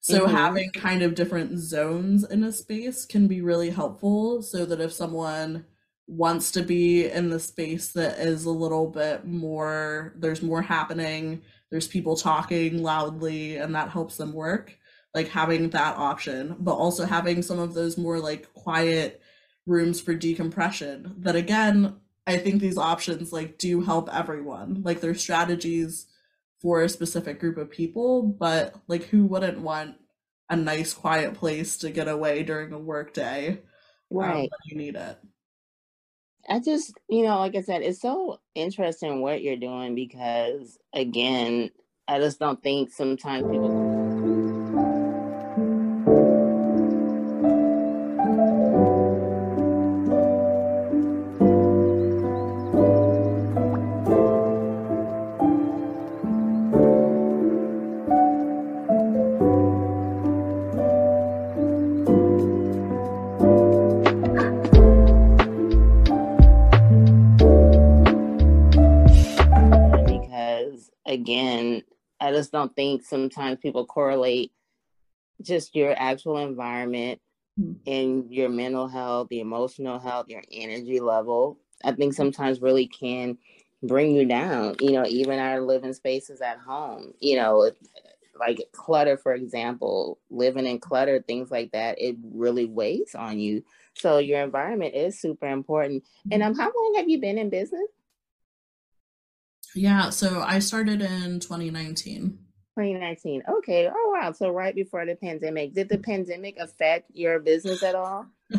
So 0.01 0.27
Mhm. 0.27 0.32
having 0.32 0.72
kind 0.72 1.01
of 1.01 1.15
different 1.15 1.58
zones 1.60 2.24
in 2.24 2.44
a 2.44 2.51
space 2.51 3.06
can 3.06 3.27
be 3.27 3.41
really 3.41 3.70
helpful 3.70 4.41
so 4.41 4.65
that 4.65 4.79
if 4.82 4.94
someone 4.94 5.65
wants 6.08 6.51
to 6.51 6.63
be 6.63 7.06
in 7.06 7.29
the 7.29 7.39
space 7.39 7.91
that 7.94 8.18
is 8.20 8.46
a 8.46 8.50
little 8.51 8.88
bit 8.89 9.25
more 9.25 10.13
there's 10.18 10.41
more 10.41 10.62
happening, 10.62 11.41
there's 11.70 11.88
people 11.88 12.15
talking 12.15 12.82
loudly 12.82 13.58
and 13.58 13.75
that 13.75 13.89
helps 13.89 14.18
them 14.18 14.34
work, 14.34 14.77
like 15.13 15.27
having 15.27 15.70
that 15.72 15.98
option, 15.98 16.56
but 16.60 16.74
also 16.75 17.06
having 17.06 17.41
some 17.44 17.60
of 17.60 17.74
those 17.74 17.98
more 17.98 18.20
like 18.20 18.51
quiet 18.53 19.22
rooms 19.68 20.01
for 20.01 20.15
decompression 20.15 21.13
that 21.20 21.36
again 21.36 21.96
I 22.29 22.38
think 22.38 22.62
these 22.62 22.77
options 22.77 23.33
like 23.33 23.57
do 23.57 23.81
help 23.81 24.09
everyone. 24.13 24.83
Like 24.83 25.01
there's 25.01 25.21
strategies 25.21 26.07
for 26.62 26.81
a 26.83 26.89
specific 26.89 27.39
group 27.39 27.57
of 27.57 27.71
people, 27.71 28.24
but 28.24 28.75
like 28.88 29.03
who 29.05 29.25
wouldn't 29.25 29.59
want 29.62 29.98
a 30.50 30.55
nice 30.55 30.93
quiet 30.93 31.36
place 31.36 31.77
to 31.79 31.91
get 31.91 32.07
away 32.07 32.43
during 32.43 32.74
a 32.74 32.79
work 32.79 33.13
day 33.13 33.62
um, 34.21 34.27
Right. 34.27 34.50
when 34.50 34.59
you 34.65 34.77
need 34.77 34.95
it? 34.95 35.19
I 36.48 36.59
just, 36.59 36.93
you 37.09 37.24
know, 37.24 37.38
like 37.39 37.55
I 37.55 37.62
said, 37.62 37.81
it's 37.81 38.01
so 38.01 38.39
interesting 38.55 39.21
what 39.21 39.41
you're 39.43 39.57
doing 39.57 39.93
because, 39.95 40.77
again, 40.93 41.69
I 42.07 42.19
just 42.19 42.39
don't 42.39 42.62
think 42.62 42.91
sometimes 42.91 43.48
people. 43.50 43.99
Don't 72.60 72.75
think 72.75 73.04
sometimes 73.04 73.60
people 73.62 73.86
correlate 73.86 74.51
just 75.42 75.75
your 75.75 75.94
actual 75.98 76.38
environment 76.38 77.20
Mm. 77.60 77.75
and 77.88 78.32
your 78.34 78.48
mental 78.48 78.88
health 78.88 79.28
the 79.30 79.42
emotional 79.42 80.00
health 80.00 80.28
your 80.30 80.44
energy 80.50 81.00
level 81.01 81.58
i 81.84 81.92
think 81.92 82.13
sometimes 82.13 82.62
really 82.62 82.88
can 82.88 83.38
bring 83.84 84.16
you 84.16 84.25
down 84.25 84.75
you 84.80 84.92
know 84.92 85.06
even 85.06 85.39
our 85.39 85.60
living 85.60 85.92
spaces 85.92 86.39
at 86.39 86.58
home 86.60 87.13
you 87.20 87.36
know 87.36 87.70
like 88.39 88.62
clutter 88.72 89.18
for 89.18 89.34
example 89.34 90.20
living 90.30 90.66
in 90.66 90.80
clutter 90.80 91.22
things 91.28 91.51
like 91.51 91.72
that 91.72 92.00
it 92.00 92.16
really 92.34 92.66
weighs 92.66 93.13
on 93.13 93.39
you 93.39 93.62
so 93.94 94.20
your 94.20 94.42
environment 94.42 94.96
is 94.96 95.20
super 95.20 95.48
important 95.48 96.04
and 96.32 96.42
um 96.42 96.56
how 96.56 96.72
long 96.74 96.94
have 96.96 97.10
you 97.10 97.20
been 97.20 97.38
in 97.38 97.50
business 97.50 97.89
Yeah, 99.75 100.10
so 100.10 100.42
I 100.42 100.60
started 100.60 101.01
in 101.01 101.39
2019. 101.39 102.39
2019. 102.79 103.43
Okay. 103.59 103.89
Oh 103.93 104.17
wow. 104.19 104.31
So 104.31 104.50
right 104.51 104.75
before 104.75 105.05
the 105.05 105.15
pandemic, 105.15 105.74
did 105.74 105.89
the 105.89 105.98
pandemic 105.98 106.57
affect 106.59 107.12
your 107.13 107.39
business 107.39 107.83
at 107.83 107.95
all? 107.95 108.27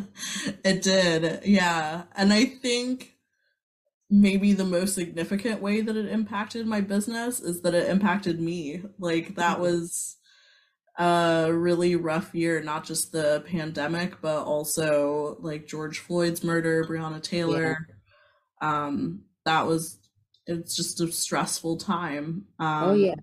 It 0.64 0.82
did, 0.82 1.44
yeah. 1.44 2.04
And 2.14 2.32
I 2.32 2.44
think 2.44 3.16
maybe 4.10 4.52
the 4.52 4.64
most 4.64 4.94
significant 4.94 5.62
way 5.62 5.80
that 5.80 5.96
it 5.96 6.06
impacted 6.08 6.66
my 6.66 6.80
business 6.80 7.40
is 7.40 7.62
that 7.62 7.74
it 7.74 7.88
impacted 7.88 8.40
me. 8.40 8.82
Like 8.98 9.36
that 9.36 9.58
Mhm. 9.58 9.60
was 9.60 10.16
a 10.98 11.50
really 11.52 11.96
rough 11.96 12.34
year, 12.34 12.62
not 12.62 12.84
just 12.84 13.12
the 13.12 13.44
pandemic, 13.46 14.20
but 14.20 14.44
also 14.44 15.36
like 15.40 15.66
George 15.66 15.98
Floyd's 16.00 16.44
murder, 16.44 16.84
Breonna 16.84 17.22
Taylor. 17.22 17.78
Um, 18.60 19.24
that 19.44 19.66
was 19.66 19.98
it's 20.46 20.76
just 20.76 21.00
a 21.00 21.12
stressful 21.12 21.78
time. 21.78 22.46
Um, 22.58 22.90
Oh 22.90 22.94
yeah. 22.94 23.14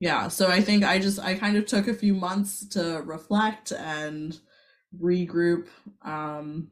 Yeah, 0.00 0.28
so 0.28 0.48
I 0.48 0.60
think 0.60 0.84
I 0.84 0.98
just 0.98 1.18
I 1.18 1.34
kind 1.36 1.56
of 1.56 1.66
took 1.66 1.88
a 1.88 1.94
few 1.94 2.14
months 2.14 2.66
to 2.70 3.02
reflect 3.04 3.72
and 3.72 4.38
regroup. 5.00 5.68
Um, 6.02 6.70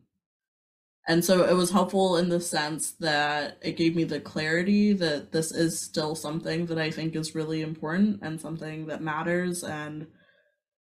and 1.07 1.23
so 1.25 1.45
it 1.45 1.53
was 1.55 1.71
helpful 1.71 2.17
in 2.17 2.31
the 2.31 2.41
sense 2.41 2.93
that 2.93 3.59
it 3.63 3.77
gave 3.77 3.95
me 3.95 4.05
the 4.05 4.21
clarity 4.21 4.95
that 4.95 5.33
this 5.33 5.53
is 5.53 5.79
still 5.79 6.15
something 6.15 6.65
that 6.67 6.79
I 6.79 6.91
think 6.91 7.15
is 7.15 7.35
really 7.35 7.61
important 7.61 8.21
and 8.23 8.41
something 8.41 8.87
that 8.87 9.03
matters 9.03 9.63
and 9.63 10.07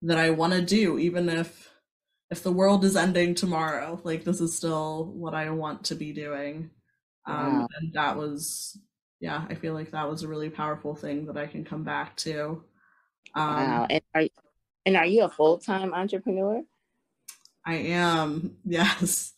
that 0.03 0.19
I 0.19 0.31
want 0.31 0.55
to 0.55 0.63
do, 0.63 0.99
even 0.99 1.29
if 1.29 1.73
if 2.31 2.43
the 2.43 2.53
world 2.53 2.85
is 2.85 2.97
ending 2.97 3.35
tomorrow. 3.35 4.01
Like 4.05 4.25
this 4.25 4.41
is 4.41 4.57
still 4.57 5.07
what 5.15 5.35
I 5.35 5.51
want 5.51 5.85
to 5.87 5.97
be 5.97 6.13
doing. 6.13 6.71
Um, 7.27 7.61
Wow. 7.61 7.69
and 7.81 7.93
that 7.95 8.17
was 8.17 8.79
yeah, 9.21 9.45
I 9.49 9.55
feel 9.55 9.75
like 9.75 9.91
that 9.93 10.09
was 10.09 10.23
a 10.23 10.29
really 10.29 10.51
powerful 10.51 10.95
thing 10.95 11.27
that 11.27 11.37
I 11.37 11.47
can 11.47 11.65
come 11.65 11.85
back 11.85 12.17
to. 12.19 12.63
Um, 13.35 13.57
Wow. 13.57 13.87
And 13.91 14.03
are 14.15 14.29
and 14.85 14.97
are 14.97 15.07
you 15.07 15.25
a 15.25 15.29
full 15.29 15.59
time 15.59 15.93
entrepreneur? 15.95 16.63
I 17.65 17.75
am, 17.75 18.57
yes. 18.65 19.33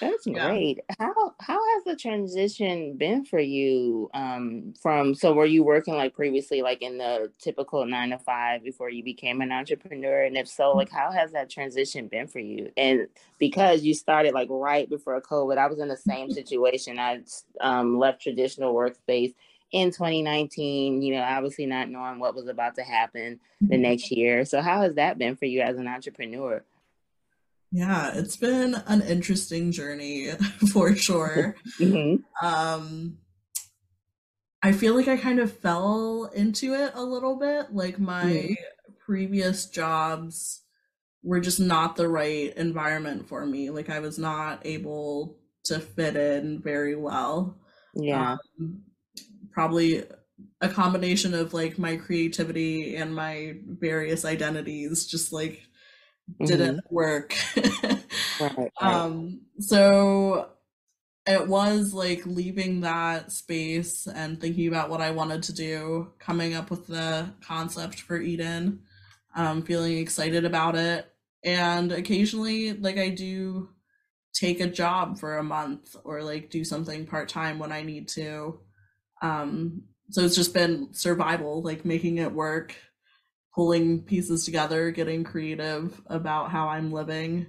That's 0.00 0.26
Yeah. 0.26 0.46
great. 0.46 0.78
How 1.00 1.34
how 1.40 1.58
has 1.74 1.84
the 1.84 1.96
transition 1.96 2.96
been 2.96 3.24
for 3.24 3.40
you? 3.40 4.08
Um, 4.14 4.72
from 4.80 5.12
so 5.14 5.32
were 5.32 5.44
you 5.46 5.64
working 5.64 5.94
like 5.94 6.14
previously, 6.14 6.62
like 6.62 6.82
in 6.82 6.98
the 6.98 7.32
typical 7.38 7.84
nine 7.84 8.10
to 8.10 8.18
five 8.18 8.62
before 8.62 8.90
you 8.90 9.02
became 9.02 9.40
an 9.40 9.50
entrepreneur? 9.50 10.22
And 10.22 10.36
if 10.36 10.46
so, 10.46 10.76
like 10.76 10.90
how 10.90 11.10
has 11.10 11.32
that 11.32 11.50
transition 11.50 12.06
been 12.06 12.28
for 12.28 12.38
you? 12.38 12.70
And 12.76 13.08
because 13.38 13.82
you 13.82 13.92
started 13.92 14.34
like 14.34 14.48
right 14.50 14.88
before 14.88 15.20
COVID, 15.20 15.58
I 15.58 15.66
was 15.66 15.80
in 15.80 15.88
the 15.88 15.96
same 15.96 16.30
situation. 16.38 16.98
I 17.00 17.22
um, 17.60 17.98
left 17.98 18.22
traditional 18.22 18.74
workspace 18.74 19.34
in 19.72 19.90
2019. 19.90 21.02
You 21.02 21.14
know, 21.16 21.22
obviously 21.22 21.66
not 21.66 21.90
knowing 21.90 22.20
what 22.20 22.36
was 22.36 22.46
about 22.46 22.76
to 22.76 22.82
happen 22.84 23.40
the 23.68 23.78
next 23.78 24.12
year. 24.12 24.44
So 24.44 24.60
how 24.62 24.82
has 24.82 24.94
that 24.94 25.18
been 25.18 25.34
for 25.36 25.46
you 25.46 25.60
as 25.60 25.76
an 25.76 25.88
entrepreneur? 25.88 26.64
Yeah, 27.70 28.12
it's 28.14 28.36
been 28.36 28.74
an 28.74 29.02
interesting 29.02 29.72
journey 29.72 30.30
for 30.72 30.94
sure. 30.96 31.54
Mhm. 31.80 32.24
Um, 32.42 33.18
I 34.62 34.72
feel 34.72 34.94
like 34.94 35.08
I 35.08 35.16
kind 35.16 35.38
of 35.38 35.52
fell 35.56 36.24
into 36.34 36.74
it 36.74 36.92
a 36.94 37.02
little 37.02 37.36
bit. 37.36 37.72
Like 37.72 37.98
my 37.98 38.50
Mhm. 38.50 38.56
previous 38.98 39.66
jobs 39.66 40.62
were 41.22 41.40
just 41.40 41.60
not 41.60 41.96
the 41.96 42.08
right 42.08 42.56
environment 42.56 43.28
for 43.28 43.46
me. 43.46 43.70
Like 43.70 43.90
I 43.90 44.00
was 44.00 44.18
not 44.18 44.66
able 44.66 45.38
to 45.64 45.80
fit 45.80 46.16
in 46.16 46.62
very 46.62 46.96
well. 46.96 47.60
Yeah. 47.94 48.38
Um, 48.60 48.84
probably 49.52 50.04
a 50.60 50.70
combination 50.70 51.34
of 51.34 51.54
like 51.54 51.78
my 51.78 51.96
creativity 51.96 52.96
and 52.96 53.14
my 53.14 53.58
various 53.66 54.24
identities 54.24 55.06
just 55.06 55.32
like 55.32 55.67
didn't 56.44 56.80
work. 56.90 57.34
Right. 58.40 58.56
right. 58.56 58.70
Um, 58.80 59.40
so 59.58 60.50
it 61.26 61.48
was 61.48 61.92
like 61.92 62.24
leaving 62.24 62.82
that 62.82 63.32
space 63.32 64.06
and 64.06 64.40
thinking 64.40 64.68
about 64.68 64.90
what 64.90 65.00
I 65.00 65.10
wanted 65.10 65.42
to 65.44 65.52
do, 65.52 66.12
coming 66.18 66.54
up 66.54 66.70
with 66.70 66.86
the 66.86 67.30
concept 67.40 68.00
for 68.00 68.16
Eden, 68.16 68.80
um, 69.34 69.62
feeling 69.62 69.98
excited 69.98 70.44
about 70.44 70.76
it. 70.76 71.12
And 71.42 71.92
occasionally, 71.92 72.72
like 72.72 72.96
I 72.96 73.10
do 73.10 73.70
take 74.32 74.60
a 74.60 74.68
job 74.68 75.18
for 75.18 75.38
a 75.38 75.44
month 75.44 75.96
or 76.04 76.22
like 76.22 76.48
do 76.48 76.64
something 76.64 77.06
part 77.06 77.28
time 77.28 77.58
when 77.58 77.72
I 77.72 77.82
need 77.82 78.08
to. 78.08 78.60
Um, 79.20 79.82
so 80.10 80.22
it's 80.22 80.36
just 80.36 80.54
been 80.54 80.94
survival, 80.94 81.60
like 81.60 81.84
making 81.84 82.18
it 82.18 82.32
work, 82.32 82.74
pulling 83.58 84.00
pieces 84.00 84.44
together, 84.44 84.92
getting 84.92 85.24
creative 85.24 86.00
about 86.06 86.48
how 86.48 86.68
I'm 86.68 86.92
living. 86.92 87.48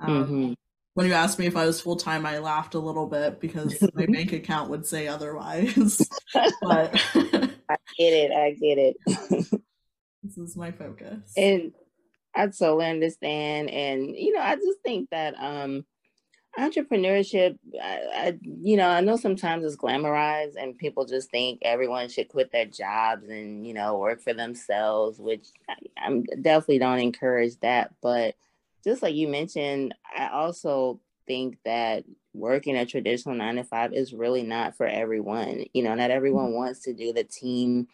Um, 0.00 0.24
mm-hmm. 0.24 0.52
When 0.94 1.06
you 1.08 1.12
asked 1.12 1.40
me 1.40 1.46
if 1.48 1.56
I 1.56 1.66
was 1.66 1.80
full 1.80 1.96
time, 1.96 2.24
I 2.24 2.38
laughed 2.38 2.76
a 2.76 2.78
little 2.78 3.08
bit 3.08 3.40
because 3.40 3.76
my 3.94 4.06
bank 4.06 4.32
account 4.32 4.70
would 4.70 4.86
say 4.86 5.08
otherwise. 5.08 6.08
but 6.62 6.94
I 7.12 7.76
get 7.98 8.12
it. 8.12 8.30
I 8.30 8.52
get 8.52 8.78
it. 8.78 8.96
this 10.22 10.38
is 10.38 10.56
my 10.56 10.70
focus. 10.70 11.32
And 11.36 11.72
I 12.32 12.46
totally 12.46 12.86
understand. 12.86 13.70
And, 13.70 14.14
you 14.16 14.32
know, 14.32 14.42
I 14.42 14.54
just 14.54 14.78
think 14.84 15.10
that 15.10 15.34
um, 15.36 15.84
entrepreneurship, 16.58 17.58
I, 17.80 18.00
I, 18.14 18.38
you 18.42 18.76
know, 18.76 18.88
I 18.88 19.00
know 19.00 19.16
sometimes 19.16 19.64
it's 19.64 19.76
glamorized 19.76 20.54
and 20.58 20.76
people 20.76 21.04
just 21.04 21.30
think 21.30 21.60
everyone 21.62 22.08
should 22.08 22.28
quit 22.28 22.50
their 22.50 22.66
jobs 22.66 23.28
and, 23.28 23.66
you 23.66 23.72
know, 23.72 23.98
work 23.98 24.20
for 24.20 24.34
themselves, 24.34 25.18
which 25.18 25.48
I, 25.68 25.74
I'm 25.96 26.24
definitely 26.24 26.78
don't 26.78 26.98
encourage 26.98 27.58
that. 27.60 27.94
But 28.02 28.34
just 28.82 29.02
like 29.02 29.14
you 29.14 29.28
mentioned, 29.28 29.94
I 30.16 30.28
also 30.28 31.00
think 31.26 31.58
that 31.64 32.04
working 32.32 32.76
a 32.76 32.86
traditional 32.86 33.34
nine 33.34 33.56
to 33.56 33.64
five 33.64 33.92
is 33.92 34.12
really 34.12 34.42
not 34.42 34.76
for 34.76 34.86
everyone. 34.86 35.64
You 35.72 35.84
know, 35.84 35.94
not 35.94 36.10
everyone 36.10 36.46
mm-hmm. 36.46 36.56
wants 36.56 36.80
to 36.80 36.92
do 36.92 37.12
the 37.12 37.24
team 37.24 37.88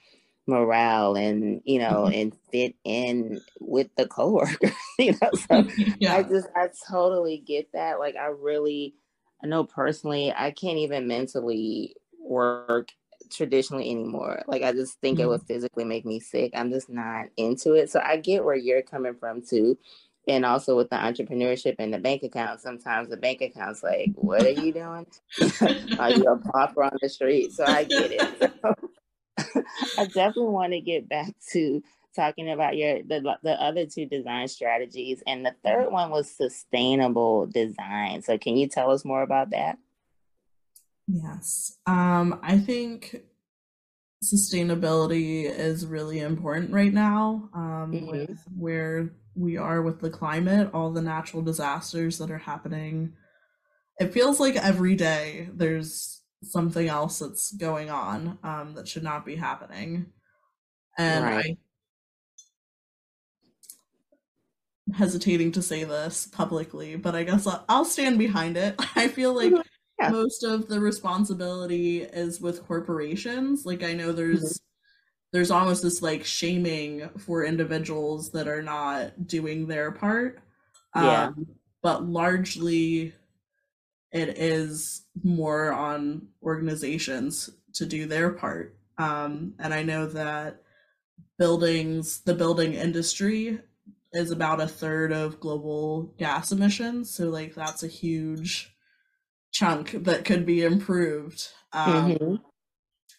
morale 0.46 1.16
and 1.16 1.60
you 1.64 1.78
know 1.78 2.04
mm-hmm. 2.04 2.14
and 2.14 2.36
fit 2.52 2.74
in 2.84 3.40
with 3.60 3.88
the 3.96 4.06
coworkers 4.06 4.70
you 4.98 5.12
know 5.20 5.30
so 5.48 5.66
yeah. 5.98 6.14
i 6.14 6.22
just 6.22 6.46
i 6.54 6.68
totally 6.88 7.38
get 7.38 7.70
that 7.72 7.98
like 7.98 8.16
i 8.16 8.26
really 8.26 8.94
i 9.42 9.46
know 9.46 9.64
personally 9.64 10.32
i 10.36 10.50
can't 10.50 10.78
even 10.78 11.08
mentally 11.08 11.94
work 12.20 12.90
traditionally 13.30 13.90
anymore 13.90 14.42
like 14.46 14.62
i 14.62 14.70
just 14.70 15.00
think 15.00 15.18
mm-hmm. 15.18 15.24
it 15.24 15.28
would 15.28 15.42
physically 15.42 15.84
make 15.84 16.06
me 16.06 16.20
sick 16.20 16.52
i'm 16.54 16.70
just 16.70 16.88
not 16.88 17.26
into 17.36 17.72
it 17.72 17.90
so 17.90 18.00
i 18.04 18.16
get 18.16 18.44
where 18.44 18.54
you're 18.54 18.82
coming 18.82 19.14
from 19.14 19.42
too 19.42 19.76
and 20.28 20.44
also 20.44 20.76
with 20.76 20.90
the 20.90 20.96
entrepreneurship 20.96 21.76
and 21.78 21.92
the 21.92 21.98
bank 21.98 22.22
account 22.22 22.60
sometimes 22.60 23.08
the 23.08 23.16
bank 23.16 23.40
account's 23.40 23.82
like 23.82 24.10
what 24.14 24.44
are 24.44 24.50
you 24.50 24.72
doing 24.72 25.06
are 25.98 26.10
you 26.10 26.24
a 26.24 26.36
pauper 26.36 26.84
on 26.84 26.96
the 27.02 27.08
street 27.08 27.52
so 27.52 27.64
i 27.64 27.82
get 27.82 28.12
it 28.12 28.52
so, 28.62 28.74
I 29.38 30.06
definitely 30.06 30.52
want 30.52 30.72
to 30.72 30.80
get 30.80 31.08
back 31.08 31.34
to 31.52 31.82
talking 32.14 32.50
about 32.50 32.76
your 32.76 33.02
the 33.02 33.36
the 33.42 33.62
other 33.62 33.86
two 33.86 34.06
design 34.06 34.48
strategies, 34.48 35.22
and 35.26 35.44
the 35.44 35.54
third 35.64 35.90
one 35.90 36.10
was 36.10 36.30
sustainable 36.30 37.46
design. 37.46 38.22
So, 38.22 38.38
can 38.38 38.56
you 38.56 38.68
tell 38.68 38.90
us 38.90 39.04
more 39.04 39.22
about 39.22 39.50
that? 39.50 39.78
Yes, 41.06 41.78
um, 41.86 42.40
I 42.42 42.58
think 42.58 43.22
sustainability 44.24 45.44
is 45.44 45.86
really 45.86 46.20
important 46.20 46.72
right 46.72 46.92
now 46.92 47.50
um, 47.54 47.92
mm-hmm. 47.92 48.06
with 48.06 48.38
where 48.56 49.12
we 49.34 49.56
are 49.56 49.82
with 49.82 50.00
the 50.00 50.10
climate, 50.10 50.70
all 50.72 50.90
the 50.90 51.02
natural 51.02 51.42
disasters 51.42 52.18
that 52.18 52.30
are 52.30 52.38
happening. 52.38 53.12
It 53.98 54.12
feels 54.12 54.40
like 54.40 54.56
every 54.56 54.94
day 54.94 55.48
there's 55.52 56.22
something 56.42 56.88
else 56.88 57.18
that's 57.18 57.52
going 57.52 57.90
on 57.90 58.38
um, 58.42 58.74
that 58.74 58.88
should 58.88 59.02
not 59.02 59.24
be 59.24 59.36
happening. 59.36 60.06
And 60.98 61.24
right. 61.24 61.58
I'm 64.88 64.94
hesitating 64.94 65.52
to 65.52 65.62
say 65.62 65.84
this 65.84 66.26
publicly, 66.26 66.96
but 66.96 67.14
I 67.14 67.24
guess 67.24 67.46
I'll, 67.46 67.64
I'll 67.68 67.84
stand 67.84 68.18
behind 68.18 68.56
it. 68.56 68.76
I 68.96 69.08
feel 69.08 69.34
like 69.34 69.52
mm-hmm. 69.52 69.60
yeah. 70.00 70.10
most 70.10 70.44
of 70.44 70.68
the 70.68 70.80
responsibility 70.80 72.02
is 72.02 72.40
with 72.40 72.66
corporations. 72.66 73.66
Like 73.66 73.82
I 73.82 73.92
know 73.92 74.12
there's 74.12 74.42
mm-hmm. 74.42 75.32
there's 75.32 75.50
almost 75.50 75.82
this 75.82 76.02
like 76.02 76.24
shaming 76.24 77.08
for 77.18 77.44
individuals 77.44 78.30
that 78.32 78.48
are 78.48 78.62
not 78.62 79.26
doing 79.26 79.66
their 79.66 79.90
part. 79.90 80.40
Yeah. 80.94 81.26
Um, 81.26 81.46
but 81.82 82.04
largely 82.04 83.12
it 84.12 84.38
is 84.38 85.02
more 85.22 85.72
on 85.72 86.28
organizations 86.42 87.50
to 87.74 87.86
do 87.86 88.06
their 88.06 88.30
part. 88.30 88.76
Um, 88.98 89.54
and 89.58 89.74
I 89.74 89.82
know 89.82 90.06
that 90.06 90.62
buildings, 91.38 92.20
the 92.20 92.34
building 92.34 92.74
industry 92.74 93.60
is 94.12 94.30
about 94.30 94.60
a 94.60 94.66
third 94.66 95.12
of 95.12 95.40
global 95.40 96.14
gas 96.18 96.52
emissions. 96.52 97.10
So, 97.10 97.28
like, 97.28 97.54
that's 97.54 97.82
a 97.82 97.88
huge 97.88 98.74
chunk 99.52 99.92
that 100.04 100.24
could 100.24 100.46
be 100.46 100.62
improved. 100.62 101.48
Um, 101.72 102.12
mm-hmm. 102.12 102.34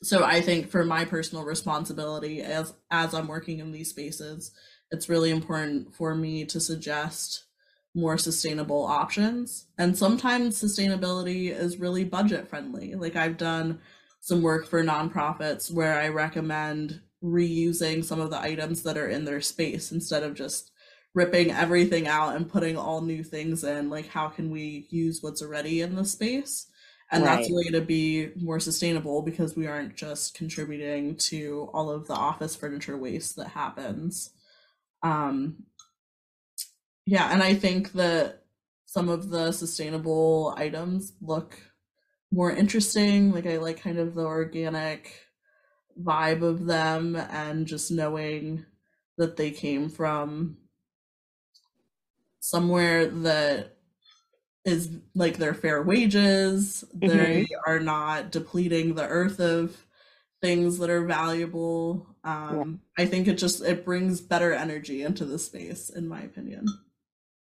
So, 0.02 0.23
I 0.23 0.41
think 0.41 0.69
for 0.69 0.84
my 0.84 1.06
personal 1.06 1.43
responsibility 1.43 2.41
as 2.41 2.73
as 2.89 3.13
I'm 3.13 3.28
working 3.28 3.60
in 3.60 3.71
these 3.71 3.89
spaces, 3.89 4.52
it's 4.89 5.10
really 5.10 5.30
important 5.30 5.93
for 5.95 6.15
me 6.15 6.45
to 6.45 6.60
suggest 6.60 7.43
more 7.97 8.17
sustainable 8.17 8.86
options. 8.86 9.65
And 9.79 9.97
sometimes 9.97 10.62
sustainability 10.62 11.49
is 11.49 11.79
really 11.79 12.03
budget 12.03 12.47
friendly. 12.47 12.93
Like 12.93 13.15
I've 13.15 13.38
done 13.38 13.79
some 14.21 14.43
work 14.43 14.67
for 14.67 14.83
nonprofits 14.83 15.71
where 15.71 15.99
I 15.99 16.10
recommend 16.10 17.01
reusing 17.23 18.05
some 18.05 18.19
of 18.19 18.29
the 18.29 18.39
items 18.39 18.83
that 18.83 18.97
are 18.97 19.07
in 19.07 19.25
their 19.25 19.41
space 19.41 19.91
instead 19.91 20.21
of 20.21 20.36
just 20.36 20.71
ripping 21.15 21.49
everything 21.49 22.07
out 22.07 22.36
and 22.36 22.47
putting 22.47 22.77
all 22.77 23.01
new 23.01 23.23
things 23.23 23.63
in. 23.63 23.89
Like, 23.89 24.07
how 24.07 24.27
can 24.27 24.51
we 24.51 24.86
use 24.91 25.23
what's 25.23 25.41
already 25.41 25.81
in 25.81 25.95
the 25.95 26.05
space? 26.05 26.67
And 27.12 27.23
right. 27.23 27.38
that's 27.38 27.49
a 27.49 27.53
way 27.55 27.63
to 27.71 27.81
be 27.81 28.29
more 28.36 28.60
sustainable 28.60 29.23
because 29.23 29.55
we 29.55 29.65
aren't 29.65 29.95
just 29.95 30.36
contributing 30.36 31.15
to 31.15 31.67
all 31.73 31.89
of 31.89 32.05
the 32.05 32.13
office 32.13 32.55
furniture 32.55 32.97
waste 32.97 33.38
that 33.38 33.47
happens. 33.47 34.31
Um, 35.01 35.63
yeah, 37.08 37.32
and 37.32 37.41
I 37.41 37.54
think 37.54 37.93
that 37.93 38.43
some 38.86 39.08
of 39.08 39.30
the 39.30 39.54
sustainable 39.54 40.54
items 40.58 41.13
look 41.22 41.58
more 42.32 42.52
interesting. 42.52 43.32
Like 43.32 43.46
I 43.48 43.58
like 43.58 43.82
kind 43.82 43.98
of 43.98 44.13
the 44.13 44.26
organic 44.26 45.13
vibe 45.98 46.41
of 46.41 46.65
them 46.65 47.15
and 47.15 47.65
just 47.65 47.91
knowing 47.91 48.65
that 49.17 49.38
they 49.38 49.52
came 49.52 49.89
from 49.89 50.58
somewhere 52.41 53.08
that 53.08 53.78
is 54.65 54.89
like 55.15 55.38
their 55.38 55.54
fair 55.54 55.82
wages. 55.82 56.84
Mm-hmm. 56.93 57.17
They 57.17 57.48
are 57.65 57.80
not 57.80 58.32
depleting 58.34 58.96
the 58.96 59.08
earth 59.08 59.39
of 59.39 59.78
things 60.41 60.78
that 60.80 60.89
are 60.89 61.06
valuable. 61.06 62.06
Um, 62.26 62.82
yeah. 62.98 63.06
I 63.06 63.08
think 63.08 63.30
it 63.30 63.36
just 63.36 63.63
it 63.63 63.86
brings 63.86 64.20
better 64.20 64.52
energy 64.52 65.04
into 65.04 65.24
the 65.24 65.39
space, 65.39 65.89
in 65.89 66.10
my 66.10 66.20
opinion. 66.20 66.65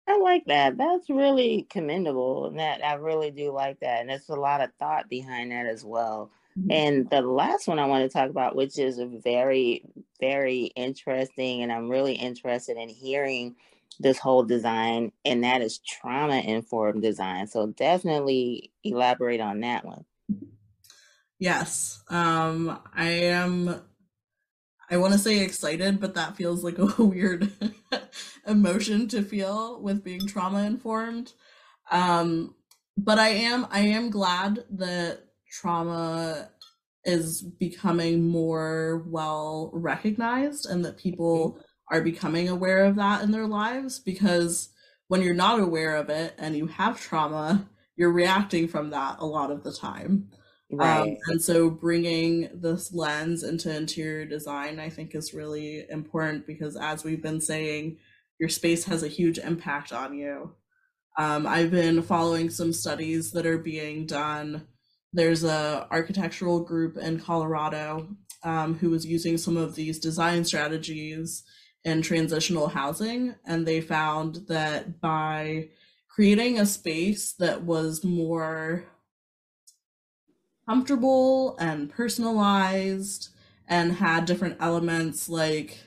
I 0.08 0.18
like 0.18 0.44
that. 0.46 0.76
That's 0.76 1.10
really 1.10 1.66
commendable. 1.68 2.46
And 2.46 2.58
that 2.58 2.84
I 2.84 2.94
really 2.94 3.30
do 3.30 3.52
like 3.52 3.80
that. 3.80 4.00
And 4.00 4.10
there's 4.10 4.28
a 4.28 4.36
lot 4.36 4.60
of 4.60 4.70
thought 4.78 5.08
behind 5.08 5.50
that 5.50 5.66
as 5.66 5.84
well. 5.84 6.30
Mm-hmm. 6.58 6.70
And 6.70 7.10
the 7.10 7.20
last 7.22 7.68
one 7.68 7.78
I 7.78 7.86
want 7.86 8.04
to 8.04 8.08
talk 8.08 8.30
about, 8.30 8.56
which 8.56 8.78
is 8.78 9.00
very, 9.22 9.84
very 10.20 10.70
interesting, 10.76 11.62
and 11.62 11.72
I'm 11.72 11.88
really 11.88 12.14
interested 12.14 12.76
in 12.76 12.88
hearing 12.88 13.56
this 13.98 14.18
whole 14.18 14.42
design, 14.42 15.12
and 15.24 15.44
that 15.44 15.62
is 15.62 15.78
trauma 15.78 16.38
informed 16.38 17.02
design. 17.02 17.46
So 17.46 17.66
definitely 17.66 18.70
elaborate 18.84 19.40
on 19.40 19.60
that 19.60 19.84
one. 19.84 20.04
Yes. 21.38 22.02
Um, 22.08 22.78
I 22.94 23.08
am 23.08 23.82
I 24.90 24.96
want 24.98 25.12
to 25.12 25.18
say 25.18 25.40
excited, 25.40 26.00
but 26.00 26.14
that 26.14 26.36
feels 26.36 26.62
like 26.62 26.78
a 26.78 26.86
weird 27.02 27.52
emotion 28.46 29.08
to 29.08 29.22
feel 29.22 29.80
with 29.80 30.04
being 30.04 30.26
trauma 30.26 30.62
informed. 30.62 31.32
Um, 31.90 32.54
but 32.96 33.18
I 33.18 33.28
am 33.28 33.66
I 33.70 33.80
am 33.80 34.10
glad 34.10 34.64
that 34.70 35.20
trauma 35.50 36.48
is 37.04 37.42
becoming 37.42 38.28
more 38.28 39.04
well 39.06 39.70
recognized 39.72 40.66
and 40.66 40.84
that 40.84 40.98
people 40.98 41.52
mm-hmm. 41.52 41.96
are 41.96 42.00
becoming 42.00 42.48
aware 42.48 42.84
of 42.84 42.96
that 42.96 43.22
in 43.22 43.30
their 43.30 43.46
lives 43.46 43.98
because 43.98 44.70
when 45.08 45.22
you're 45.22 45.34
not 45.34 45.60
aware 45.60 45.96
of 45.96 46.10
it 46.10 46.34
and 46.36 46.56
you 46.56 46.66
have 46.66 47.00
trauma, 47.00 47.68
you're 47.96 48.12
reacting 48.12 48.66
from 48.66 48.90
that 48.90 49.16
a 49.20 49.26
lot 49.26 49.50
of 49.50 49.62
the 49.62 49.72
time. 49.72 50.30
Um, 50.72 50.78
right. 50.78 51.00
Um, 51.00 51.16
and 51.28 51.42
so 51.42 51.70
bringing 51.70 52.48
this 52.52 52.92
lens 52.92 53.42
into 53.42 53.74
interior 53.74 54.24
design, 54.24 54.78
I 54.78 54.88
think, 54.88 55.14
is 55.14 55.34
really 55.34 55.88
important 55.88 56.46
because, 56.46 56.76
as 56.76 57.04
we've 57.04 57.22
been 57.22 57.40
saying, 57.40 57.98
your 58.38 58.48
space 58.48 58.84
has 58.84 59.02
a 59.02 59.08
huge 59.08 59.38
impact 59.38 59.92
on 59.92 60.14
you. 60.14 60.54
Um, 61.18 61.46
I've 61.46 61.70
been 61.70 62.02
following 62.02 62.50
some 62.50 62.72
studies 62.72 63.32
that 63.32 63.46
are 63.46 63.58
being 63.58 64.06
done. 64.06 64.66
There's 65.12 65.44
a 65.44 65.86
architectural 65.90 66.60
group 66.60 66.98
in 66.98 67.20
Colorado 67.20 68.08
um, 68.42 68.74
who 68.74 68.90
was 68.90 69.06
using 69.06 69.38
some 69.38 69.56
of 69.56 69.74
these 69.74 69.98
design 69.98 70.44
strategies 70.44 71.42
in 71.84 72.02
transitional 72.02 72.68
housing, 72.68 73.34
and 73.46 73.64
they 73.64 73.80
found 73.80 74.40
that 74.48 75.00
by 75.00 75.68
creating 76.08 76.58
a 76.58 76.66
space 76.66 77.32
that 77.34 77.62
was 77.62 78.04
more 78.04 78.84
comfortable 80.68 81.56
and 81.58 81.90
personalized 81.90 83.28
and 83.68 83.94
had 83.94 84.24
different 84.24 84.56
elements 84.60 85.28
like 85.28 85.78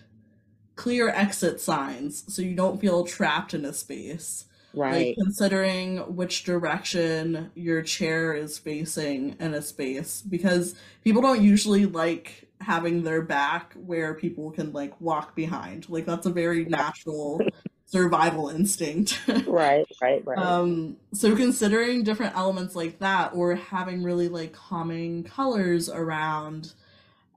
clear 0.75 1.09
exit 1.09 1.59
signs 1.59 2.23
so 2.33 2.41
you 2.41 2.55
don't 2.55 2.79
feel 2.79 3.03
trapped 3.03 3.53
in 3.53 3.65
a 3.65 3.73
space. 3.73 4.45
Right. 4.71 5.07
like 5.07 5.15
considering 5.15 5.97
which 6.15 6.43
direction 6.43 7.49
your 7.55 7.81
chair 7.81 8.35
is 8.35 8.59
facing 8.59 9.35
in 9.39 9.55
a 9.55 9.63
space 9.63 10.21
because 10.21 10.75
people 11.03 11.23
don't 11.23 11.41
usually 11.41 11.87
like 11.87 12.47
having 12.61 13.01
their 13.01 13.23
back 13.23 13.73
where 13.73 14.13
people 14.13 14.51
can 14.51 14.71
like 14.71 14.99
walk 15.01 15.35
behind. 15.35 15.89
Like 15.89 16.05
that's 16.05 16.27
a 16.27 16.31
very 16.31 16.65
natural 16.65 17.41
survival 17.91 18.49
instinct 18.49 19.19
right 19.47 19.85
right 20.01 20.25
right 20.25 20.37
um 20.37 20.95
so 21.13 21.35
considering 21.35 22.03
different 22.03 22.35
elements 22.35 22.75
like 22.75 22.99
that 22.99 23.33
or 23.33 23.55
having 23.55 24.03
really 24.03 24.27
like 24.27 24.53
calming 24.53 25.23
colors 25.23 25.89
around 25.89 26.73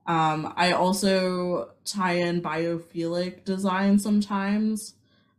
um 0.05 0.53
i 0.55 0.71
also 0.71 1.69
tie 1.85 2.13
in 2.13 2.41
biophilic 2.41 3.43
design 3.45 3.97
sometimes 3.97 4.93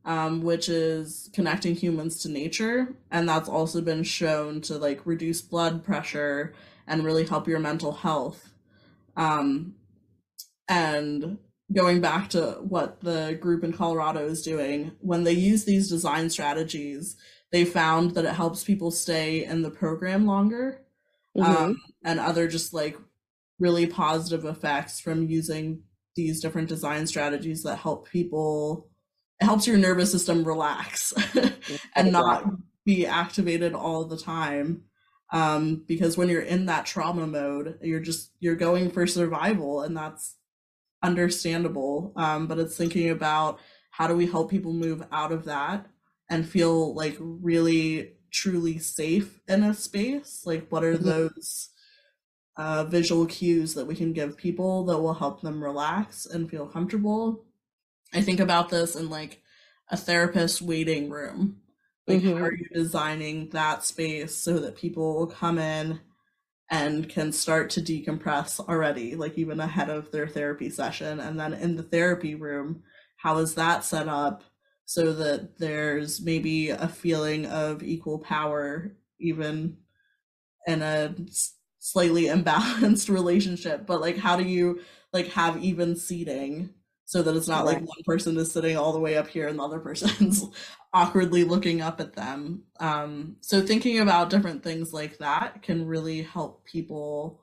um, 0.05 0.43
which 0.43 0.69
is 0.69 1.31
connecting 1.33 1.75
humans 1.75 2.21
to 2.23 2.29
nature. 2.29 2.95
And 3.11 3.29
that's 3.29 3.49
also 3.49 3.81
been 3.81 4.03
shown 4.03 4.61
to 4.63 4.77
like 4.77 5.07
reduce 5.07 5.41
blood 5.41 5.85
pressure 5.85 6.53
and 6.87 7.05
really 7.05 7.27
help 7.27 7.49
your 7.49 7.59
mental 7.59 7.93
health. 7.93 8.51
Um, 9.17 9.75
and 10.69 11.39
going 11.73 12.01
back 12.01 12.31
to 12.31 12.59
what 12.61 13.01
the 13.01 13.39
group 13.41 13.65
in 13.65 13.73
Colorado 13.73 14.27
is 14.27 14.43
doing, 14.43 14.93
when 15.01 15.25
they 15.25 15.33
use 15.33 15.65
these 15.65 15.89
design 15.89 16.29
strategies, 16.31 17.17
they 17.53 17.65
found 17.65 18.13
that 18.13 18.25
it 18.25 18.35
helps 18.35 18.65
people 18.65 18.91
stay 18.91 19.45
in 19.45 19.63
the 19.63 19.71
program 19.71 20.27
longer 20.27 20.85
mm-hmm. 21.37 21.51
um, 21.51 21.81
and 22.05 22.19
other 22.19 22.49
just 22.49 22.75
like 22.75 22.97
really 23.59 23.87
positive 23.87 24.45
effects 24.45 25.01
from 25.01 25.29
using 25.29 25.83
these 26.17 26.41
different 26.41 26.69
design 26.69 27.07
strategies 27.07 27.63
that 27.63 27.77
help 27.77 28.09
people 28.09 28.89
it 29.41 29.45
helps 29.45 29.67
your 29.67 29.77
nervous 29.77 30.11
system 30.11 30.45
relax 30.45 31.13
and 31.97 32.13
not 32.13 32.45
be 32.85 33.07
activated 33.07 33.73
all 33.73 34.05
the 34.05 34.19
time 34.19 34.83
um, 35.33 35.85
because 35.87 36.17
when 36.17 36.29
you're 36.29 36.41
in 36.43 36.67
that 36.67 36.87
trauma 36.87 37.27
mode 37.27 37.79
you're 37.83 38.01
just 38.01 38.33
you're 38.41 38.57
going 38.57 38.91
for 38.91 39.07
survival 39.07 39.83
and 39.83 39.97
that's 39.97 40.37
understandable 41.05 42.13
um, 42.17 42.47
but 42.47 42.59
it's 42.59 42.77
thinking 42.77 43.11
about 43.11 43.61
how 43.91 44.09
do 44.09 44.15
we 44.15 44.27
help 44.27 44.51
people 44.51 44.73
move 44.73 45.05
out 45.13 45.31
of 45.31 45.45
that 45.45 45.87
and 46.29 46.49
feel 46.49 46.95
like 46.95 47.17
really 47.21 48.13
truly 48.33 48.79
safe 48.79 49.41
in 49.47 49.63
a 49.63 49.75
space 49.75 50.43
like 50.45 50.67
what 50.71 50.83
are 50.83 50.95
mm-hmm. 50.95 51.09
those 51.09 51.71
uh, 52.57 52.85
visual 52.85 53.27
cues 53.27 53.75
that 53.75 53.87
we 53.87 53.95
can 53.95 54.13
give 54.13 54.37
people 54.37 54.85
that 54.85 54.99
will 54.99 55.15
help 55.15 55.41
them 55.43 55.63
relax 55.63 56.27
and 56.27 56.51
feel 56.51 56.67
comfortable 56.67 57.45
I 58.15 58.23
think 58.23 58.41
about 58.41 58.69
this 58.71 58.95
in 58.95 59.11
like 59.11 59.43
a 59.91 59.97
therapist 59.97 60.63
waiting 60.63 61.11
room. 61.11 61.61
Like, 62.07 62.21
mm-hmm. 62.21 62.39
how 62.39 62.45
are 62.45 62.55
you 62.55 62.69
designing 62.73 63.49
that 63.51 63.83
space 63.83 64.35
so 64.35 64.59
that 64.59 64.77
people 64.77 65.15
will 65.15 65.27
come 65.27 65.59
in 65.59 66.01
and 66.75 67.09
can 67.09 67.31
start 67.31 67.71
to 67.71 67.81
decompress 67.81 68.59
already, 68.69 69.15
like 69.15 69.39
even 69.39 69.61
ahead 69.61 69.89
of 69.89 70.11
their 70.11 70.27
therapy 70.27 70.69
session? 70.69 71.21
And 71.21 71.39
then 71.39 71.55
in 71.55 71.77
the 71.77 71.85
therapy 71.85 72.35
room, 72.35 72.83
how 73.17 73.39
is 73.39 73.55
that 73.55 73.85
set 73.85 74.09
up 74.09 74.43
so 74.85 75.13
that 75.13 75.57
there's 75.59 76.21
maybe 76.21 76.71
a 76.71 76.89
feeling 76.89 77.47
of 77.47 77.85
equal 77.85 78.19
power, 78.19 78.97
even 79.21 79.77
in 80.67 80.83
a 80.83 81.15
slightly 81.79 82.25
imbalanced 82.25 83.09
relationship? 83.15 83.87
But 83.87 84.01
like, 84.01 84.17
how 84.17 84.37
do 84.37 84.43
you 84.43 84.81
like 85.13 85.29
have 85.29 85.63
even 85.63 85.95
seating 85.95 86.71
so 87.07 87.23
that 87.23 87.37
it's 87.37 87.49
not 87.49 87.65
right. 87.65 87.75
like 87.75 87.89
one 87.89 88.03
person 88.05 88.37
is 88.37 88.51
sitting 88.51 88.77
all 88.77 88.93
the 88.93 89.01
way 89.01 89.17
up 89.17 89.29
here 89.29 89.49
and 89.49 89.59
the 89.59 89.63
other 89.63 89.79
person's 89.81 90.45
awkwardly 90.93 91.45
looking 91.45 91.81
up 91.81 92.01
at 92.01 92.15
them. 92.15 92.63
Um, 92.81 93.37
so 93.41 93.61
thinking 93.61 93.99
about 94.01 94.31
different 94.31 94.63
things 94.63 94.93
like 94.93 95.19
that 95.19 95.63
can 95.63 95.87
really 95.87 96.23
help 96.23 96.65
people 96.65 97.41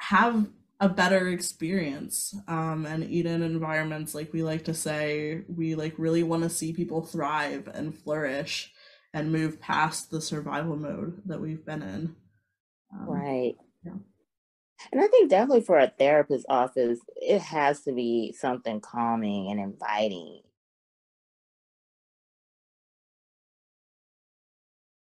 have 0.00 0.46
a 0.78 0.88
better 0.88 1.28
experience 1.28 2.34
um, 2.48 2.84
and 2.84 3.02
Eden 3.02 3.42
Environments 3.42 4.14
like 4.14 4.32
we 4.32 4.42
like 4.42 4.64
to 4.66 4.74
say 4.74 5.42
we 5.48 5.74
like 5.74 5.94
really 5.96 6.22
want 6.22 6.42
to 6.42 6.50
see 6.50 6.72
people 6.72 7.00
thrive 7.00 7.66
and 7.72 7.96
flourish 7.96 8.72
and 9.14 9.32
move 9.32 9.58
past 9.58 10.10
the 10.10 10.20
survival 10.20 10.76
mode 10.76 11.22
that 11.24 11.40
we've 11.40 11.64
been 11.64 11.82
in 11.82 12.14
um, 12.92 13.08
right. 13.08 13.56
And 14.92 15.00
I 15.00 15.06
think 15.08 15.30
definitely 15.30 15.62
for 15.62 15.78
a 15.78 15.92
therapist's 15.98 16.46
office, 16.48 17.00
it 17.16 17.40
has 17.40 17.80
to 17.82 17.92
be 17.92 18.34
something 18.38 18.80
calming 18.80 19.50
and 19.50 19.60
inviting. 19.60 20.40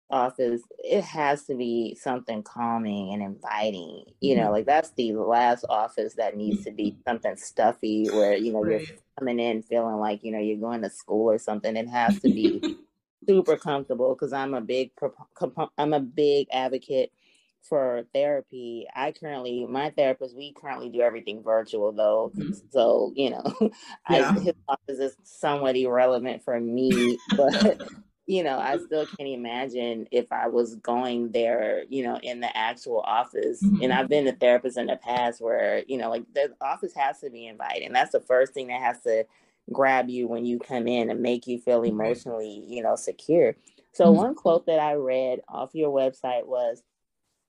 Office, 0.09 0.61
it 0.77 1.03
has 1.03 1.43
to 1.45 1.55
be 1.55 1.97
something 1.99 2.43
calming 2.43 3.13
and 3.13 3.21
inviting. 3.21 4.05
You 4.21 4.35
know, 4.35 4.43
mm-hmm. 4.43 4.51
like 4.51 4.65
that's 4.65 4.91
the 4.91 5.13
last 5.13 5.65
office 5.67 6.13
that 6.15 6.37
needs 6.37 6.63
to 6.65 6.71
be 6.71 6.97
something 7.07 7.35
stuffy 7.35 8.07
where, 8.09 8.37
you 8.37 8.53
know, 8.53 8.63
right. 8.63 8.87
you're 8.87 8.97
coming 9.19 9.39
in 9.39 9.61
feeling 9.63 9.97
like, 9.97 10.23
you 10.23 10.31
know, 10.31 10.39
you're 10.39 10.57
going 10.57 10.83
to 10.83 10.89
school 10.89 11.29
or 11.29 11.37
something. 11.37 11.75
It 11.75 11.89
has 11.89 12.19
to 12.21 12.29
be 12.29 12.77
super 13.27 13.57
comfortable 13.57 14.13
because 14.13 14.31
I'm 14.31 14.53
a 14.53 14.61
big, 14.61 14.91
I'm 15.77 15.93
a 15.93 15.99
big 15.99 16.47
advocate 16.51 17.11
for 17.67 18.03
therapy, 18.13 18.87
I 18.95 19.11
currently 19.11 19.65
my 19.65 19.89
therapist 19.91 20.35
we 20.35 20.53
currently 20.53 20.89
do 20.89 21.01
everything 21.01 21.43
virtual 21.43 21.91
though. 21.91 22.31
Mm-hmm. 22.35 22.53
So 22.71 23.11
you 23.15 23.31
know, 23.31 23.43
yeah. 24.09 24.33
I, 24.35 24.39
his 24.39 24.53
office 24.67 24.99
is 24.99 25.17
somewhat 25.23 25.75
irrelevant 25.75 26.43
for 26.43 26.59
me, 26.59 27.17
but 27.37 27.81
you 28.27 28.43
know, 28.43 28.57
I 28.57 28.77
still 28.77 29.05
can't 29.05 29.29
imagine 29.29 30.07
if 30.11 30.31
I 30.31 30.47
was 30.47 30.75
going 30.75 31.31
there, 31.31 31.83
you 31.89 32.03
know, 32.03 32.17
in 32.23 32.39
the 32.39 32.55
actual 32.57 33.01
office. 33.01 33.61
Mm-hmm. 33.63 33.83
And 33.83 33.93
I've 33.93 34.09
been 34.09 34.27
a 34.27 34.31
therapist 34.31 34.77
in 34.77 34.87
the 34.87 34.97
past 34.97 35.41
where 35.41 35.83
you 35.87 35.97
know, 35.97 36.09
like 36.09 36.23
the 36.33 36.53
office 36.61 36.93
has 36.95 37.19
to 37.21 37.29
be 37.29 37.47
inviting. 37.47 37.93
That's 37.93 38.11
the 38.11 38.21
first 38.21 38.53
thing 38.53 38.67
that 38.67 38.81
has 38.81 39.01
to 39.01 39.25
grab 39.71 40.09
you 40.09 40.27
when 40.27 40.45
you 40.45 40.59
come 40.59 40.87
in 40.87 41.09
and 41.09 41.21
make 41.21 41.47
you 41.47 41.59
feel 41.59 41.83
emotionally, 41.83 42.63
you 42.67 42.83
know, 42.83 42.95
secure. 42.95 43.55
So 43.93 44.05
mm-hmm. 44.05 44.17
one 44.17 44.35
quote 44.35 44.65
that 44.67 44.79
I 44.79 44.93
read 44.93 45.39
off 45.47 45.73
your 45.73 45.89
website 45.89 46.45
was 46.45 46.83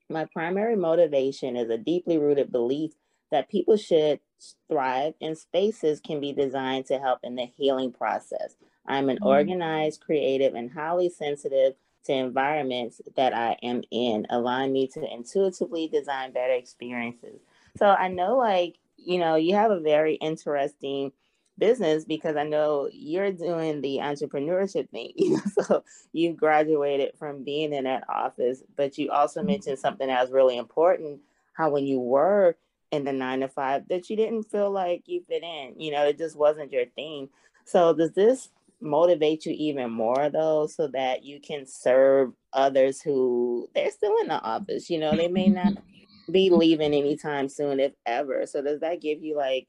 my 0.09 0.25
primary 0.25 0.75
motivation 0.75 1.55
is 1.55 1.69
a 1.69 1.77
deeply 1.77 2.17
rooted 2.17 2.51
belief 2.51 2.91
that 3.31 3.49
people 3.49 3.77
should 3.77 4.19
thrive 4.69 5.13
and 5.21 5.37
spaces 5.37 5.99
can 5.99 6.19
be 6.19 6.31
designed 6.31 6.85
to 6.85 6.99
help 6.99 7.19
in 7.23 7.35
the 7.35 7.45
healing 7.57 7.91
process. 7.91 8.55
I'm 8.85 9.09
an 9.09 9.17
mm-hmm. 9.17 9.27
organized, 9.27 10.01
creative, 10.01 10.55
and 10.55 10.71
highly 10.71 11.09
sensitive 11.09 11.73
to 12.05 12.13
environments 12.13 13.01
that 13.15 13.33
I 13.33 13.57
am 13.63 13.83
in, 13.91 14.25
allowing 14.29 14.71
me 14.71 14.87
to 14.87 15.13
intuitively 15.13 15.87
design 15.87 16.31
better 16.31 16.53
experiences. 16.53 17.41
So 17.77 17.87
I 17.87 18.07
know, 18.07 18.37
like, 18.37 18.77
you 18.95 19.19
know, 19.19 19.35
you 19.35 19.55
have 19.55 19.71
a 19.71 19.79
very 19.79 20.15
interesting 20.15 21.11
business 21.57 22.05
because 22.05 22.35
I 22.35 22.43
know 22.43 22.89
you're 22.91 23.31
doing 23.31 23.81
the 23.81 23.97
entrepreneurship 23.97 24.89
thing. 24.89 25.39
so 25.53 25.83
you 26.13 26.33
graduated 26.33 27.13
from 27.17 27.43
being 27.43 27.73
in 27.73 27.85
that 27.85 28.03
office, 28.09 28.63
but 28.75 28.97
you 28.97 29.11
also 29.11 29.39
mm-hmm. 29.39 29.47
mentioned 29.47 29.79
something 29.79 30.07
that 30.07 30.21
was 30.21 30.31
really 30.31 30.57
important 30.57 31.19
how 31.53 31.71
when 31.71 31.85
you 31.85 31.99
were 31.99 32.55
in 32.91 33.03
the 33.03 33.11
nine 33.11 33.41
to 33.41 33.47
five, 33.47 33.87
that 33.89 34.09
you 34.09 34.15
didn't 34.15 34.43
feel 34.43 34.71
like 34.71 35.03
you 35.05 35.23
fit 35.27 35.43
in. 35.43 35.73
You 35.77 35.91
know, 35.91 36.05
it 36.05 36.17
just 36.17 36.37
wasn't 36.37 36.71
your 36.71 36.85
thing. 36.95 37.29
So 37.65 37.93
does 37.93 38.13
this 38.13 38.49
motivate 38.79 39.45
you 39.45 39.53
even 39.57 39.91
more 39.91 40.29
though 40.29 40.67
so 40.67 40.87
that 40.87 41.23
you 41.23 41.39
can 41.39 41.65
serve 41.65 42.31
others 42.53 43.01
who 43.01 43.67
they're 43.73 43.89
still 43.89 44.15
in 44.21 44.27
the 44.27 44.39
office 44.41 44.87
you 44.89 44.99
know 44.99 45.15
they 45.15 45.27
may 45.27 45.47
not 45.47 45.73
be 46.31 46.49
leaving 46.49 46.93
anytime 46.93 47.49
soon 47.49 47.79
if 47.79 47.93
ever 48.05 48.45
so 48.45 48.61
does 48.61 48.79
that 48.81 49.01
give 49.01 49.23
you 49.23 49.35
like 49.35 49.67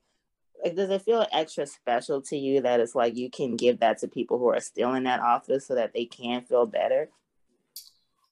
like 0.62 0.74
does 0.74 0.90
it 0.90 1.02
feel 1.02 1.26
extra 1.32 1.66
special 1.66 2.20
to 2.22 2.36
you 2.36 2.60
that 2.62 2.80
it's 2.80 2.94
like 2.94 3.16
you 3.16 3.30
can 3.30 3.56
give 3.56 3.80
that 3.80 3.98
to 3.98 4.08
people 4.08 4.38
who 4.38 4.48
are 4.48 4.60
still 4.60 4.94
in 4.94 5.04
that 5.04 5.20
office 5.20 5.66
so 5.66 5.74
that 5.74 5.92
they 5.92 6.04
can 6.04 6.42
feel 6.42 6.66
better? 6.66 7.08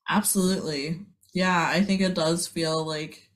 Absolutely. 0.08 1.00
Yeah 1.34 1.68
i 1.70 1.82
think 1.82 2.00
it 2.00 2.14
does 2.14 2.46
feel 2.46 2.86
like 2.86 3.28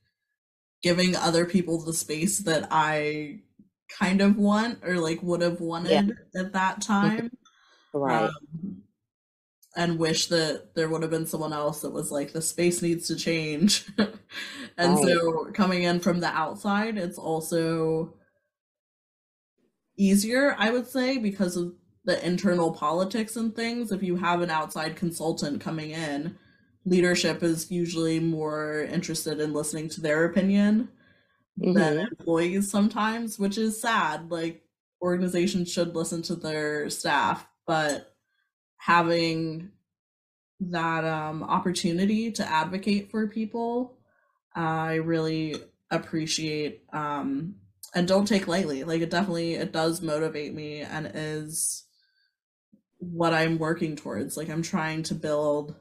giving 0.83 1.15
other 1.15 1.45
people 1.45 1.83
the 1.83 1.93
space 1.93 2.39
that 2.39 2.67
i 2.71 3.41
kind 3.91 4.21
of 4.21 4.37
want 4.37 4.79
or 4.85 4.97
like 4.97 5.23
would 5.23 5.43
have 5.43 5.61
wanted 5.61 6.17
yeah. 6.35 6.41
at 6.41 6.53
that 6.53 6.81
time. 6.81 7.31
Right. 7.93 8.31
Um, 8.31 8.83
and 9.75 9.99
wish 9.99 10.27
that 10.27 10.77
there 10.77 10.89
would 10.89 11.03
have 11.03 11.11
been 11.11 11.27
someone 11.27 11.53
else 11.53 11.81
that 11.81 11.91
was 11.91 12.13
like 12.13 12.33
the 12.33 12.41
space 12.41 12.83
needs 12.83 13.09
to 13.09 13.17
change. 13.17 13.85
And 14.79 14.95
right. 14.95 15.05
so 15.05 15.51
coming 15.53 15.83
in 15.83 15.99
from 15.99 16.21
the 16.21 16.29
outside 16.29 16.97
it's 16.97 17.19
also 17.19 18.15
easier, 20.01 20.57
I 20.59 20.71
would 20.71 20.89
say, 20.89 21.19
because 21.19 21.57
of 21.57 21.75
the 22.05 22.25
internal 22.27 22.73
politics 22.73 23.37
and 23.37 23.55
things, 23.55 23.93
if 23.93 24.03
you 24.03 24.17
have 24.17 24.41
an 24.41 24.51
outside 24.51 24.97
consultant 24.97 25.61
coming 25.61 25.91
in, 25.91 26.37
leadership 26.87 27.43
is 27.43 27.71
usually 27.71 28.19
more 28.19 28.89
interested 28.91 29.39
in 29.39 29.53
listening 29.53 29.89
to 29.91 30.01
their 30.01 30.25
opinion 30.25 30.89
mm-hmm. 31.61 31.75
than 31.75 31.99
employees 31.99 32.71
sometimes, 32.71 33.39
which 33.39 33.59
is 33.59 33.81
sad. 33.81 34.31
Like 34.31 34.63
organizations 35.03 35.71
should 35.71 35.95
listen 35.95 36.23
to 36.23 36.35
their 36.35 36.89
staff, 36.89 37.47
but 37.67 38.15
having 38.79 39.71
that 40.61 41.05
um, 41.05 41.43
opportunity 41.43 42.33
to 42.33 42.51
advocate 42.51 43.11
for 43.11 43.27
people, 43.27 43.99
I 44.55 44.95
really 44.95 45.57
appreciate 45.91 46.83
um, 46.93 47.57
and 47.95 48.07
don't 48.07 48.27
take 48.27 48.49
lightly. 48.49 48.85
Like 48.85 49.03
it 49.03 49.11
definitely 49.11 49.55
it 49.55 49.73
does 49.73 50.03
motivate 50.03 50.55
me 50.55 50.81
and 50.81 51.11
is 51.15 51.85
what 52.99 53.35
I'm 53.35 53.59
working 53.59 53.97
towards. 53.97 54.37
Like 54.37 54.49
I'm 54.49 54.63
trying 54.63 55.03
to 55.05 55.15
build 55.15 55.75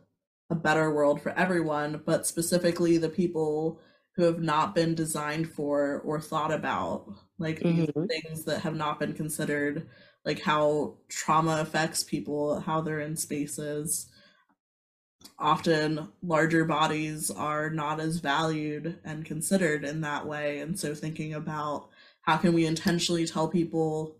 a 0.50 0.56
better 0.56 0.92
world 0.92 1.22
for 1.22 1.32
everyone, 1.32 2.02
but 2.06 2.26
specifically 2.26 2.98
the 2.98 3.10
people 3.10 3.80
who 4.16 4.24
have 4.24 4.42
not 4.42 4.74
been 4.76 4.96
designed 4.96 5.50
for 5.50 6.02
or 6.04 6.20
thought 6.20 6.52
about, 6.52 7.08
like 7.38 7.60
mm-hmm. 7.60 8.06
things 8.06 8.46
that 8.46 8.62
have 8.62 8.76
not 8.76 9.00
been 9.00 9.14
considered, 9.14 9.88
like 10.26 10.42
how 10.42 10.98
trauma 11.08 11.60
affects 11.62 12.04
people, 12.04 12.60
how 12.60 12.82
they're 12.82 13.00
in 13.00 13.16
spaces. 13.16 14.10
Often 15.38 16.10
larger 16.22 16.66
bodies 16.66 17.32
are 17.32 17.70
not 17.70 18.00
as 18.00 18.18
valued 18.18 19.00
and 19.06 19.26
considered 19.26 19.84
in 19.84 20.02
that 20.02 20.26
way. 20.26 20.60
And 20.60 20.78
so 20.78 20.94
thinking 20.94 21.34
about 21.34 21.90
how 22.22 22.38
can 22.38 22.54
we 22.54 22.66
intentionally 22.66 23.26
tell 23.26 23.48
people 23.48 24.18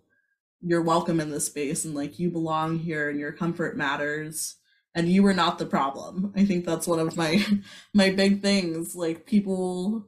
you're 0.62 0.82
welcome 0.82 1.20
in 1.20 1.30
this 1.30 1.46
space 1.46 1.86
and 1.86 1.96
like 1.96 2.20
you 2.20 2.30
belong 2.30 2.80
here 2.80 3.10
and 3.10 3.20
your 3.20 3.32
comfort 3.32 3.78
matters 3.78 4.58
and 4.96 5.10
you 5.10 5.24
were 5.24 5.34
not 5.34 5.58
the 5.58 5.66
problem. 5.66 6.34
I 6.36 6.46
think 6.46 6.66
that's 6.66 6.88
one 6.88 7.00
of 7.00 7.16
my 7.16 7.46
my 7.94 8.10
big 8.10 8.42
things. 8.42 8.96
Like 8.96 9.26
people 9.26 10.06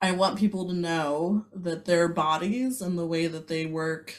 I 0.00 0.12
want 0.12 0.38
people 0.38 0.66
to 0.68 0.74
know 0.74 1.46
that 1.54 1.84
their 1.84 2.08
bodies 2.08 2.80
and 2.80 2.98
the 2.98 3.06
way 3.06 3.26
that 3.26 3.48
they 3.48 3.66
work 3.66 4.14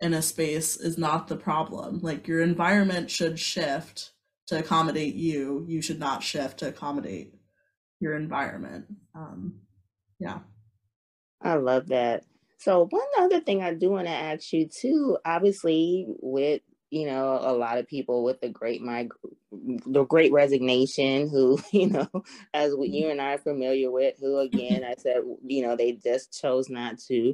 in 0.00 0.14
a 0.14 0.22
space 0.22 0.76
is 0.76 0.96
not 0.96 1.28
the 1.28 1.36
problem. 1.36 2.00
Like 2.02 2.28
your 2.28 2.40
environment 2.40 3.10
should 3.10 3.38
shift 3.38 4.12
to 4.50 4.58
accommodate 4.58 5.14
you. 5.14 5.64
You 5.68 5.80
should 5.80 5.98
not 5.98 6.22
shift 6.22 6.58
to 6.58 6.68
accommodate 6.68 7.34
your 8.00 8.14
environment. 8.14 8.86
Um, 9.14 9.60
yeah. 10.18 10.40
I 11.40 11.54
love 11.54 11.88
that. 11.88 12.24
So 12.58 12.86
one 12.90 13.06
other 13.18 13.40
thing 13.40 13.62
I 13.62 13.74
do 13.74 13.90
want 13.90 14.06
to 14.06 14.12
ask 14.12 14.52
you 14.52 14.68
too, 14.68 15.16
obviously 15.24 16.06
with 16.20 16.60
you 16.90 17.06
know 17.06 17.38
a 17.40 17.52
lot 17.52 17.78
of 17.78 17.86
people 17.86 18.24
with 18.24 18.40
the 18.40 18.48
great 18.48 18.82
my 18.82 19.08
the 19.52 20.04
great 20.04 20.32
resignation 20.32 21.28
who 21.28 21.58
you 21.72 21.88
know 21.88 22.08
as 22.52 22.74
we, 22.74 22.88
you 22.88 23.08
and 23.08 23.20
i 23.20 23.34
are 23.34 23.38
familiar 23.38 23.92
with 23.92 24.16
who 24.18 24.38
again 24.38 24.82
i 24.82 24.94
said 24.98 25.18
you 25.46 25.62
know 25.62 25.76
they 25.76 25.92
just 25.92 26.36
chose 26.38 26.68
not 26.68 26.98
to 26.98 27.32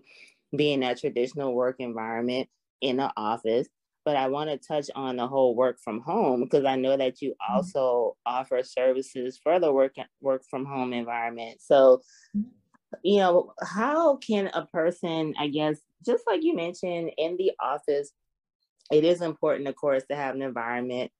be 0.54 0.74
in 0.74 0.80
that 0.80 1.00
traditional 1.00 1.54
work 1.54 1.76
environment 1.78 2.50
in 2.82 2.98
the 2.98 3.10
office 3.16 3.66
but 4.06 4.16
i 4.16 4.26
want 4.26 4.48
to 4.48 4.56
touch 4.56 4.88
on 4.94 5.16
the 5.16 5.26
whole 5.26 5.54
work 5.54 5.78
from 5.84 6.00
home 6.00 6.44
because 6.44 6.64
i 6.64 6.76
know 6.76 6.96
that 6.96 7.20
you 7.20 7.32
mm-hmm. 7.32 7.54
also 7.54 8.16
offer 8.24 8.62
services 8.62 9.38
for 9.42 9.60
the 9.60 9.70
work 9.70 9.96
work 10.22 10.42
from 10.48 10.64
home 10.64 10.94
environment 10.94 11.60
so 11.60 12.00
you 13.02 13.18
know 13.18 13.52
how 13.62 14.16
can 14.16 14.46
a 14.54 14.64
person 14.66 15.34
i 15.38 15.46
guess 15.48 15.76
just 16.06 16.24
like 16.26 16.42
you 16.42 16.56
mentioned 16.56 17.10
in 17.18 17.36
the 17.36 17.52
office 17.60 18.12
it 18.90 19.04
is 19.04 19.20
important, 19.20 19.68
of 19.68 19.76
course, 19.76 20.04
to 20.06 20.16
have 20.16 20.34
an 20.34 20.42
environment 20.42 21.10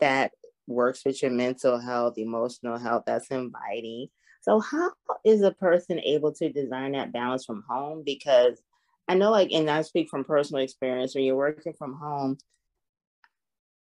that 0.00 0.32
works 0.66 1.04
with 1.04 1.22
your 1.22 1.30
mental 1.30 1.78
health, 1.78 2.16
emotional 2.16 2.78
health, 2.78 3.04
that's 3.06 3.30
inviting. 3.30 4.08
So, 4.42 4.60
how 4.60 4.92
is 5.24 5.42
a 5.42 5.52
person 5.52 6.00
able 6.00 6.32
to 6.34 6.50
design 6.50 6.92
that 6.92 7.12
balance 7.12 7.44
from 7.44 7.64
home? 7.68 8.02
Because 8.04 8.62
I 9.10 9.14
know, 9.14 9.32
like, 9.32 9.50
and 9.50 9.68
I 9.68 9.82
speak 9.82 10.08
from 10.08 10.22
personal 10.22 10.62
experience, 10.62 11.16
when 11.16 11.24
you're 11.24 11.34
working 11.34 11.72
from 11.72 11.94
home, 11.94 12.38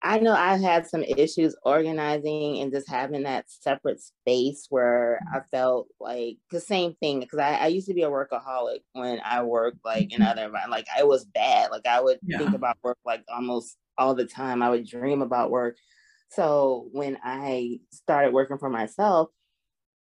I 0.02 0.18
know 0.18 0.34
I've 0.34 0.60
had 0.60 0.86
some 0.86 1.02
issues 1.02 1.56
organizing 1.62 2.60
and 2.60 2.70
just 2.70 2.90
having 2.90 3.22
that 3.22 3.46
separate 3.48 4.02
space 4.02 4.66
where 4.68 5.18
I 5.32 5.38
mm-hmm. 5.38 5.48
felt 5.50 5.86
like 5.98 6.36
the 6.50 6.60
same 6.60 6.92
thing. 7.00 7.20
Because 7.20 7.38
I, 7.38 7.54
I, 7.54 7.66
used 7.68 7.88
to 7.88 7.94
be 7.94 8.02
a 8.02 8.10
workaholic 8.10 8.80
when 8.92 9.18
I 9.24 9.42
worked 9.44 9.78
like 9.82 10.12
in 10.12 10.20
other 10.20 10.52
like 10.68 10.84
I 10.94 11.04
was 11.04 11.24
bad. 11.24 11.70
Like 11.70 11.86
I 11.86 12.02
would 12.02 12.18
yeah. 12.22 12.36
think 12.36 12.54
about 12.54 12.76
work 12.82 12.98
like 13.06 13.24
almost 13.34 13.78
all 13.96 14.14
the 14.14 14.26
time. 14.26 14.62
I 14.62 14.68
would 14.68 14.86
dream 14.86 15.22
about 15.22 15.50
work. 15.50 15.78
So 16.32 16.90
when 16.92 17.16
I 17.24 17.80
started 17.90 18.34
working 18.34 18.58
for 18.58 18.68
myself, 18.68 19.30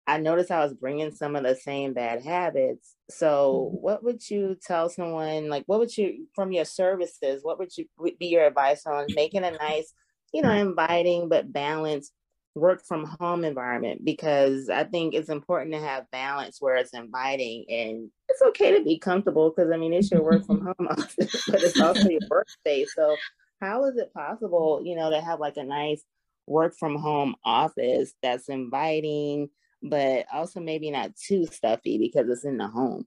I 0.08 0.18
noticed 0.18 0.50
I 0.50 0.64
was 0.64 0.74
bringing 0.74 1.12
some 1.12 1.36
of 1.36 1.44
the 1.44 1.54
same 1.54 1.94
bad 1.94 2.24
habits. 2.24 2.96
So, 3.16 3.70
mm-hmm. 3.70 3.82
what 3.82 4.04
would 4.04 4.28
you 4.28 4.56
tell 4.62 4.88
someone? 4.88 5.48
Like, 5.48 5.64
what 5.66 5.78
would 5.78 5.96
you, 5.96 6.26
from 6.34 6.52
your 6.52 6.64
services, 6.64 7.42
what 7.42 7.58
would 7.58 7.76
you 7.76 7.86
would 7.98 8.18
be 8.18 8.26
your 8.26 8.46
advice 8.46 8.86
on 8.86 9.06
making 9.10 9.44
a 9.44 9.52
nice, 9.52 9.92
you 10.32 10.42
know, 10.42 10.50
inviting 10.50 11.28
but 11.28 11.52
balanced 11.52 12.12
work 12.54 12.82
from 12.86 13.04
home 13.04 13.44
environment? 13.44 14.04
Because 14.04 14.68
I 14.68 14.84
think 14.84 15.14
it's 15.14 15.28
important 15.28 15.72
to 15.74 15.80
have 15.80 16.10
balance 16.10 16.58
where 16.60 16.76
it's 16.76 16.94
inviting 16.94 17.64
and 17.68 18.10
it's 18.28 18.42
okay 18.42 18.76
to 18.76 18.84
be 18.84 18.98
comfortable 18.98 19.50
because 19.50 19.70
I 19.72 19.76
mean, 19.76 19.92
it's 19.92 20.10
your 20.10 20.22
work 20.22 20.44
from 20.44 20.60
home 20.78 20.88
office, 20.90 21.44
but 21.48 21.62
it's 21.62 21.80
also 21.80 22.08
your 22.08 22.20
workspace. 22.30 22.88
So, 22.96 23.16
how 23.60 23.84
is 23.84 23.96
it 23.96 24.12
possible, 24.12 24.82
you 24.84 24.96
know, 24.96 25.10
to 25.10 25.20
have 25.20 25.38
like 25.38 25.56
a 25.56 25.64
nice 25.64 26.02
work 26.46 26.74
from 26.78 26.96
home 26.96 27.34
office 27.44 28.12
that's 28.22 28.48
inviting? 28.48 29.50
But 29.82 30.26
also 30.32 30.60
maybe 30.60 30.90
not 30.90 31.16
too 31.16 31.46
stuffy 31.46 31.98
because 31.98 32.28
it's 32.28 32.44
in 32.44 32.58
the 32.58 32.68
home. 32.68 33.06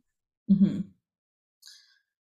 Mm-hmm. 0.51 0.81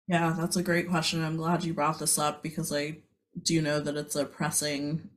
Yeah, 0.08 0.34
that's 0.38 0.56
a 0.56 0.62
great 0.62 0.88
question. 0.88 1.24
I'm 1.24 1.36
glad 1.36 1.64
you 1.64 1.74
brought 1.74 1.98
this 1.98 2.18
up 2.18 2.42
because 2.42 2.72
I 2.72 2.98
do 3.42 3.62
know 3.62 3.80
that 3.80 3.96
it's 3.96 4.16
a 4.16 4.24
pressing 4.24 5.08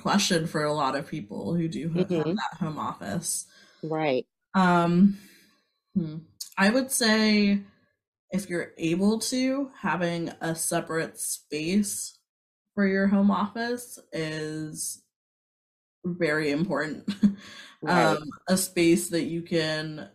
question 0.00 0.46
for 0.46 0.64
a 0.64 0.72
lot 0.72 0.96
of 0.96 1.08
people 1.08 1.54
who 1.54 1.68
do 1.68 1.88
have 1.90 2.08
mm-hmm. 2.08 2.34
that 2.34 2.58
home 2.58 2.78
office. 2.78 3.46
Right. 3.82 4.26
Um, 4.54 5.18
hmm. 5.94 6.18
I 6.58 6.70
would 6.70 6.90
say 6.90 7.60
if 8.30 8.48
you're 8.48 8.72
able 8.78 9.18
to, 9.18 9.70
having 9.78 10.30
a 10.40 10.54
separate 10.54 11.18
space 11.18 12.18
for 12.74 12.86
your 12.86 13.06
home 13.06 13.30
office 13.30 13.98
is 14.12 15.02
very 16.04 16.50
important. 16.50 17.08
right. 17.82 18.16
um, 18.16 18.28
a 18.48 18.56
space 18.56 19.08
that 19.10 19.24
you 19.24 19.42
can 19.42 20.08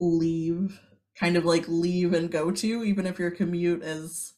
leave, 0.00 0.78
kind 1.18 1.36
of 1.36 1.44
like 1.44 1.64
leave 1.68 2.12
and 2.14 2.30
go 2.30 2.50
to, 2.50 2.84
even 2.84 3.06
if 3.06 3.18
your 3.18 3.30
commute 3.30 3.82
is 3.82 4.34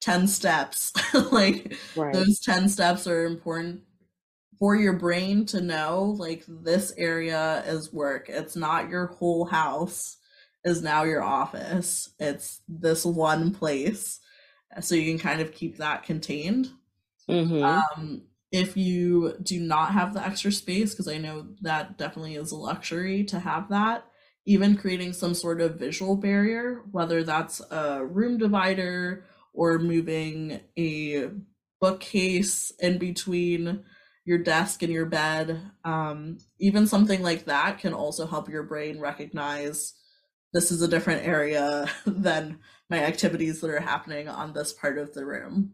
10 0.00 0.26
steps. 0.26 0.92
like 1.32 1.76
right. 1.96 2.12
those 2.12 2.40
10 2.40 2.68
steps 2.68 3.06
are 3.06 3.24
important 3.24 3.82
for 4.58 4.76
your 4.76 4.92
brain 4.92 5.44
to 5.44 5.60
know 5.60 6.14
like 6.18 6.44
this 6.46 6.92
area 6.96 7.64
is 7.66 7.92
work. 7.92 8.26
It's 8.28 8.54
not 8.54 8.88
your 8.88 9.06
whole 9.06 9.44
house 9.44 10.18
is 10.64 10.82
now 10.82 11.02
your 11.02 11.22
office. 11.22 12.10
It's 12.20 12.60
this 12.68 13.04
one 13.04 13.52
place. 13.52 14.20
So 14.80 14.94
you 14.94 15.10
can 15.10 15.18
kind 15.18 15.40
of 15.40 15.52
keep 15.52 15.78
that 15.78 16.04
contained. 16.04 16.70
Mm-hmm. 17.28 17.62
Um, 17.62 18.22
if 18.52 18.76
you 18.76 19.34
do 19.42 19.58
not 19.58 19.92
have 19.92 20.12
the 20.12 20.24
extra 20.24 20.52
space, 20.52 20.92
because 20.92 21.08
I 21.08 21.16
know 21.18 21.48
that 21.62 21.96
definitely 21.96 22.36
is 22.36 22.52
a 22.52 22.56
luxury 22.56 23.24
to 23.24 23.40
have 23.40 23.70
that, 23.70 24.04
even 24.44 24.76
creating 24.76 25.14
some 25.14 25.34
sort 25.34 25.62
of 25.62 25.78
visual 25.78 26.16
barrier, 26.16 26.82
whether 26.90 27.24
that's 27.24 27.62
a 27.70 28.04
room 28.04 28.36
divider 28.36 29.24
or 29.54 29.78
moving 29.78 30.60
a 30.78 31.30
bookcase 31.80 32.70
in 32.78 32.98
between 32.98 33.84
your 34.24 34.38
desk 34.38 34.82
and 34.82 34.92
your 34.92 35.06
bed, 35.06 35.60
um, 35.84 36.38
even 36.60 36.86
something 36.86 37.22
like 37.22 37.46
that 37.46 37.78
can 37.78 37.94
also 37.94 38.26
help 38.26 38.48
your 38.48 38.62
brain 38.62 39.00
recognize 39.00 39.94
this 40.52 40.70
is 40.70 40.82
a 40.82 40.88
different 40.88 41.26
area 41.26 41.86
than 42.06 42.58
my 42.90 43.02
activities 43.02 43.60
that 43.60 43.70
are 43.70 43.80
happening 43.80 44.28
on 44.28 44.52
this 44.52 44.72
part 44.72 44.98
of 44.98 45.14
the 45.14 45.24
room. 45.24 45.72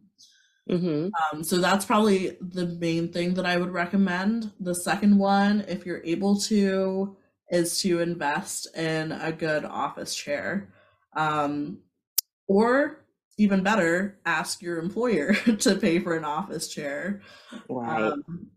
Mm-hmm. 0.69 1.09
Um, 1.37 1.43
so 1.43 1.59
that's 1.59 1.85
probably 1.85 2.37
the 2.41 2.67
main 2.67 3.13
thing 3.13 3.35
that 3.35 3.47
I 3.47 3.57
would 3.57 3.71
recommend. 3.71 4.53
The 4.61 4.75
second 4.75 5.19
one, 5.19 5.65
if 5.69 5.87
you're 5.87 6.05
able 6.05 6.39
to, 6.43 7.17
is 7.51 7.81
to 7.81 8.01
invest 8.01 8.77
in 8.77 9.13
a 9.13 9.33
good 9.33 9.65
office 9.65 10.15
chair. 10.15 10.73
Um, 11.17 11.79
or 12.47 13.05
even 13.39 13.63
better, 13.63 14.19
ask 14.27 14.61
your 14.61 14.79
employer 14.79 15.35
to 15.61 15.77
pay 15.77 16.01
for 16.01 16.17
an 16.17 16.25
office 16.25 16.69
chair. 16.69 17.23
Right. 17.69 18.13
Um, 18.13 18.51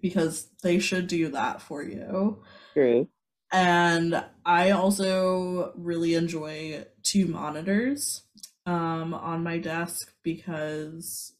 because 0.00 0.48
they 0.62 0.78
should 0.78 1.06
do 1.06 1.28
that 1.28 1.62
for 1.62 1.82
you. 1.82 2.42
True. 2.74 3.08
And 3.50 4.24
I 4.46 4.70
also 4.70 5.72
really 5.76 6.14
enjoy 6.14 6.86
two 7.02 7.26
monitors 7.26 8.22
um, 8.66 9.14
on 9.14 9.42
my 9.42 9.58
desk 9.58 10.12
because 10.22 11.34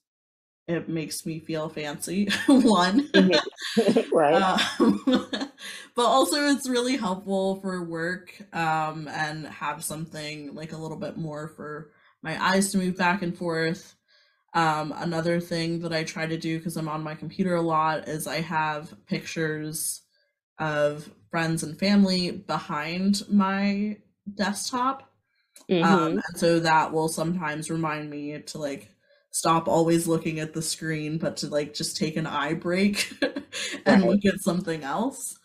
it 0.68 0.88
makes 0.88 1.26
me 1.26 1.40
feel 1.40 1.68
fancy. 1.68 2.28
One, 2.46 3.10
right? 4.12 4.34
Um, 4.80 5.00
but 5.96 6.04
also 6.04 6.46
it's 6.46 6.68
really 6.68 6.96
helpful 6.96 7.60
for 7.60 7.82
work 7.84 8.34
um, 8.52 9.08
and 9.08 9.46
have 9.46 9.84
something 9.84 10.54
like 10.54 10.72
a 10.72 10.76
little 10.78 10.96
bit 10.96 11.16
more 11.16 11.48
for 11.48 11.90
my 12.22 12.42
eyes 12.42 12.70
to 12.72 12.78
move 12.78 12.96
back 12.96 13.22
and 13.22 13.36
forth. 13.36 13.96
Um, 14.54 14.92
another 14.96 15.40
thing 15.40 15.80
that 15.80 15.92
I 15.92 16.04
try 16.04 16.26
to 16.26 16.36
do 16.36 16.58
because 16.58 16.76
I'm 16.76 16.88
on 16.88 17.02
my 17.02 17.14
computer 17.14 17.54
a 17.54 17.62
lot 17.62 18.08
is 18.08 18.26
I 18.26 18.40
have 18.40 18.94
pictures 19.06 20.02
of 20.58 21.10
friends 21.30 21.62
and 21.62 21.78
family 21.78 22.30
behind 22.30 23.22
my 23.28 23.96
desktop. 24.34 25.11
Um, 25.70 25.76
mm-hmm. 25.76 25.94
Um, 25.94 26.12
and 26.12 26.36
so 26.36 26.60
that 26.60 26.92
will 26.92 27.08
sometimes 27.08 27.70
remind 27.70 28.10
me 28.10 28.38
to 28.38 28.58
like 28.58 28.94
stop 29.30 29.66
always 29.68 30.06
looking 30.06 30.40
at 30.40 30.52
the 30.52 30.62
screen, 30.62 31.18
but 31.18 31.38
to 31.38 31.48
like 31.48 31.74
just 31.74 31.96
take 31.96 32.16
an 32.16 32.26
eye 32.26 32.54
break 32.54 33.12
and 33.86 34.02
right. 34.02 34.10
look 34.10 34.24
at 34.24 34.40
something 34.40 34.82
else. 34.84 35.38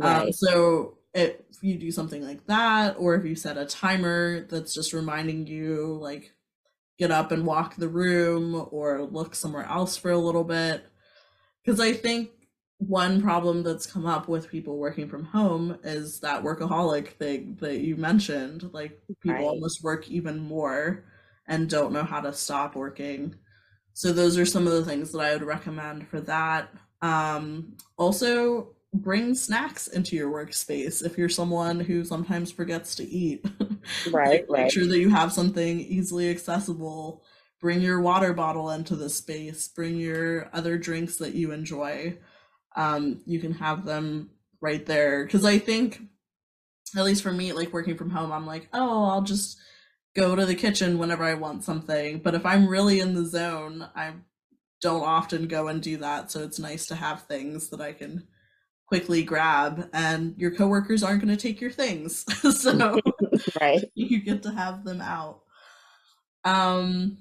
Um, 0.00 0.02
right. 0.02 0.22
Um, 0.26 0.32
so 0.32 0.98
if 1.14 1.36
you 1.60 1.76
do 1.76 1.90
something 1.90 2.24
like 2.26 2.46
that, 2.46 2.96
or 2.98 3.14
if 3.14 3.24
you 3.24 3.34
set 3.34 3.58
a 3.58 3.66
timer 3.66 4.46
that's 4.48 4.74
just 4.74 4.92
reminding 4.92 5.46
you, 5.46 5.98
like, 6.00 6.32
get 6.98 7.10
up 7.10 7.32
and 7.32 7.44
walk 7.44 7.76
the 7.76 7.88
room 7.88 8.68
or 8.70 9.02
look 9.02 9.34
somewhere 9.34 9.66
else 9.66 9.96
for 9.96 10.10
a 10.10 10.18
little 10.18 10.44
bit. 10.44 10.84
Because 11.64 11.80
I 11.80 11.92
think 11.92 12.30
one 12.88 13.22
problem 13.22 13.62
that's 13.62 13.86
come 13.86 14.06
up 14.06 14.28
with 14.28 14.50
people 14.50 14.76
working 14.76 15.08
from 15.08 15.24
home 15.24 15.78
is 15.84 16.20
that 16.20 16.42
workaholic 16.42 17.08
thing 17.12 17.56
that 17.60 17.78
you 17.78 17.96
mentioned. 17.96 18.70
Like, 18.72 19.00
people 19.20 19.36
right. 19.36 19.44
almost 19.44 19.84
work 19.84 20.08
even 20.08 20.38
more 20.40 21.04
and 21.46 21.68
don't 21.68 21.92
know 21.92 22.04
how 22.04 22.20
to 22.20 22.32
stop 22.32 22.74
working. 22.74 23.34
So 23.94 24.12
those 24.12 24.38
are 24.38 24.46
some 24.46 24.66
of 24.66 24.72
the 24.72 24.84
things 24.84 25.12
that 25.12 25.20
I 25.20 25.32
would 25.32 25.42
recommend 25.42 26.08
for 26.08 26.20
that. 26.22 26.70
Um, 27.02 27.76
also, 27.96 28.74
bring 28.94 29.34
snacks 29.34 29.86
into 29.86 30.16
your 30.16 30.30
workspace 30.30 31.04
if 31.04 31.16
you're 31.16 31.28
someone 31.28 31.80
who 31.80 32.04
sometimes 32.04 32.50
forgets 32.50 32.94
to 32.96 33.04
eat. 33.04 33.44
Right, 34.10 34.12
like, 34.12 34.46
right. 34.48 34.62
Make 34.64 34.72
sure 34.72 34.86
that 34.86 34.98
you 34.98 35.10
have 35.10 35.32
something 35.32 35.80
easily 35.80 36.30
accessible. 36.30 37.22
Bring 37.60 37.80
your 37.80 38.00
water 38.00 38.32
bottle 38.32 38.70
into 38.70 38.96
the 38.96 39.08
space. 39.08 39.68
Bring 39.68 39.96
your 39.96 40.50
other 40.52 40.78
drinks 40.78 41.16
that 41.16 41.34
you 41.34 41.52
enjoy. 41.52 42.18
Um, 42.76 43.22
you 43.26 43.38
can 43.38 43.52
have 43.54 43.84
them 43.84 44.30
right 44.60 44.84
there. 44.84 45.24
Because 45.24 45.44
I 45.44 45.58
think, 45.58 46.00
at 46.96 47.04
least 47.04 47.22
for 47.22 47.32
me, 47.32 47.52
like 47.52 47.72
working 47.72 47.96
from 47.96 48.10
home, 48.10 48.32
I'm 48.32 48.46
like, 48.46 48.68
oh, 48.72 49.04
I'll 49.04 49.22
just 49.22 49.58
go 50.14 50.36
to 50.36 50.44
the 50.44 50.54
kitchen 50.54 50.98
whenever 50.98 51.24
I 51.24 51.34
want 51.34 51.64
something. 51.64 52.18
But 52.18 52.34
if 52.34 52.44
I'm 52.44 52.68
really 52.68 53.00
in 53.00 53.14
the 53.14 53.24
zone, 53.24 53.88
I 53.94 54.12
don't 54.82 55.04
often 55.04 55.46
go 55.46 55.68
and 55.68 55.80
do 55.80 55.96
that. 55.98 56.30
So 56.30 56.42
it's 56.42 56.58
nice 56.58 56.86
to 56.86 56.94
have 56.96 57.22
things 57.22 57.70
that 57.70 57.80
I 57.80 57.92
can 57.92 58.26
quickly 58.86 59.22
grab 59.22 59.88
and 59.94 60.34
your 60.36 60.50
coworkers 60.50 61.02
aren't 61.02 61.22
going 61.22 61.34
to 61.34 61.42
take 61.42 61.62
your 61.62 61.70
things. 61.70 62.26
so 62.60 63.00
right. 63.60 63.82
you 63.94 64.20
get 64.20 64.42
to 64.42 64.50
have 64.50 64.84
them 64.84 65.00
out. 65.00 65.40
Um 66.44 67.16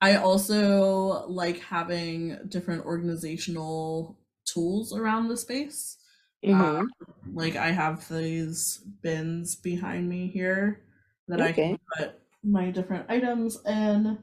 I 0.00 0.16
also 0.16 1.26
like 1.26 1.58
having 1.58 2.38
different 2.48 2.84
organizational 2.84 4.18
tools 4.56 4.96
around 4.96 5.28
the 5.28 5.36
space. 5.36 5.98
Mm-hmm. 6.44 6.60
Um, 6.60 6.90
like 7.34 7.56
I 7.56 7.70
have 7.72 8.08
these 8.08 8.78
bins 9.02 9.56
behind 9.56 10.08
me 10.08 10.28
here 10.28 10.82
that 11.28 11.40
okay. 11.40 11.48
I 11.48 11.52
can 11.52 11.78
put 11.98 12.20
my 12.42 12.70
different 12.70 13.06
items 13.10 13.58
in 13.66 14.18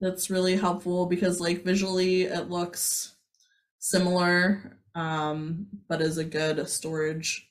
that's 0.00 0.30
really 0.30 0.56
helpful 0.56 1.06
because 1.06 1.40
like 1.40 1.64
visually 1.64 2.22
it 2.22 2.50
looks 2.50 3.14
similar 3.78 4.78
um 4.94 5.66
but 5.88 6.02
is 6.02 6.18
a 6.18 6.24
good 6.24 6.68
storage 6.68 7.48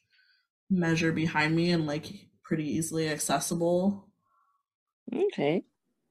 measure 0.70 1.14
behind 1.14 1.56
me 1.56 1.72
and 1.72 1.88
like 1.88 2.06
pretty 2.44 2.70
easily 2.70 3.10
accessible 3.10 4.10
okay 5.14 5.64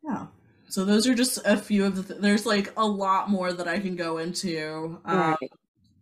yeah 0.03 0.27
so 0.69 0.85
those 0.85 1.07
are 1.07 1.15
just 1.15 1.39
a 1.45 1.57
few 1.57 1.85
of 1.85 1.97
the 1.97 2.03
th- 2.03 2.21
there's 2.21 2.47
like 2.47 2.73
a 2.77 2.87
lot 2.87 3.29
more 3.29 3.53
that 3.53 3.69
i 3.69 3.79
can 3.79 3.97
go 3.97 4.19
into 4.19 4.99
um, 5.05 5.37
right. 5.41 5.53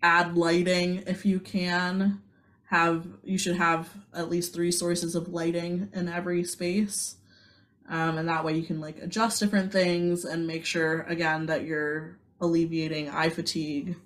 Add 0.05 0.37
lighting 0.37 1.03
if 1.07 1.25
you 1.25 1.41
can. 1.41 2.21
Have 2.67 3.07
you 3.23 3.39
should 3.39 3.57
have 3.57 3.89
at 4.13 4.29
least 4.31 4.53
three 4.53 4.71
sources 4.71 5.15
of 5.15 5.29
lighting 5.29 5.89
in 5.93 6.09
every 6.09 6.45
space. 6.45 7.17
Um, 7.89 8.19
and 8.19 8.29
that 8.29 8.45
way 8.45 8.55
you 8.55 8.65
can 8.65 8.81
like 8.81 8.99
adjust 8.99 9.41
different 9.41 9.73
things 9.73 10.25
and 10.25 10.47
make 10.47 10.65
sure 10.65 11.03
again 11.03 11.47
that 11.47 11.65
you're 11.65 12.19
alleviating 12.41 13.09
eye 13.09 13.31
fatigue. 13.31 13.97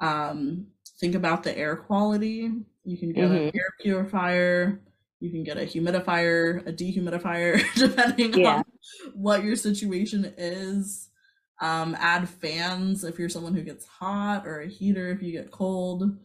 Um, 0.00 0.68
think 1.00 1.14
about 1.14 1.42
the 1.42 1.56
air 1.56 1.76
quality. 1.76 2.50
You 2.84 2.96
can 2.96 3.12
get 3.12 3.24
mm-hmm. 3.24 3.34
an 3.34 3.52
air 3.54 3.74
purifier. 3.80 4.80
You 5.20 5.30
can 5.30 5.44
get 5.44 5.56
a 5.56 5.62
humidifier 5.62 6.66
a 6.66 6.72
dehumidifier 6.72 7.62
depending 7.74 8.34
yeah. 8.34 8.56
on 8.56 8.64
what 9.14 9.44
your 9.44 9.56
situation 9.56 10.34
is 10.36 11.08
um, 11.60 11.96
add 11.98 12.28
fans 12.28 13.04
if 13.04 13.18
you're 13.18 13.28
someone 13.28 13.54
who 13.54 13.62
gets 13.62 13.86
hot 13.86 14.46
or 14.46 14.60
a 14.60 14.68
heater 14.68 15.10
if 15.10 15.22
you 15.22 15.32
get 15.32 15.50
cold. 15.50 16.16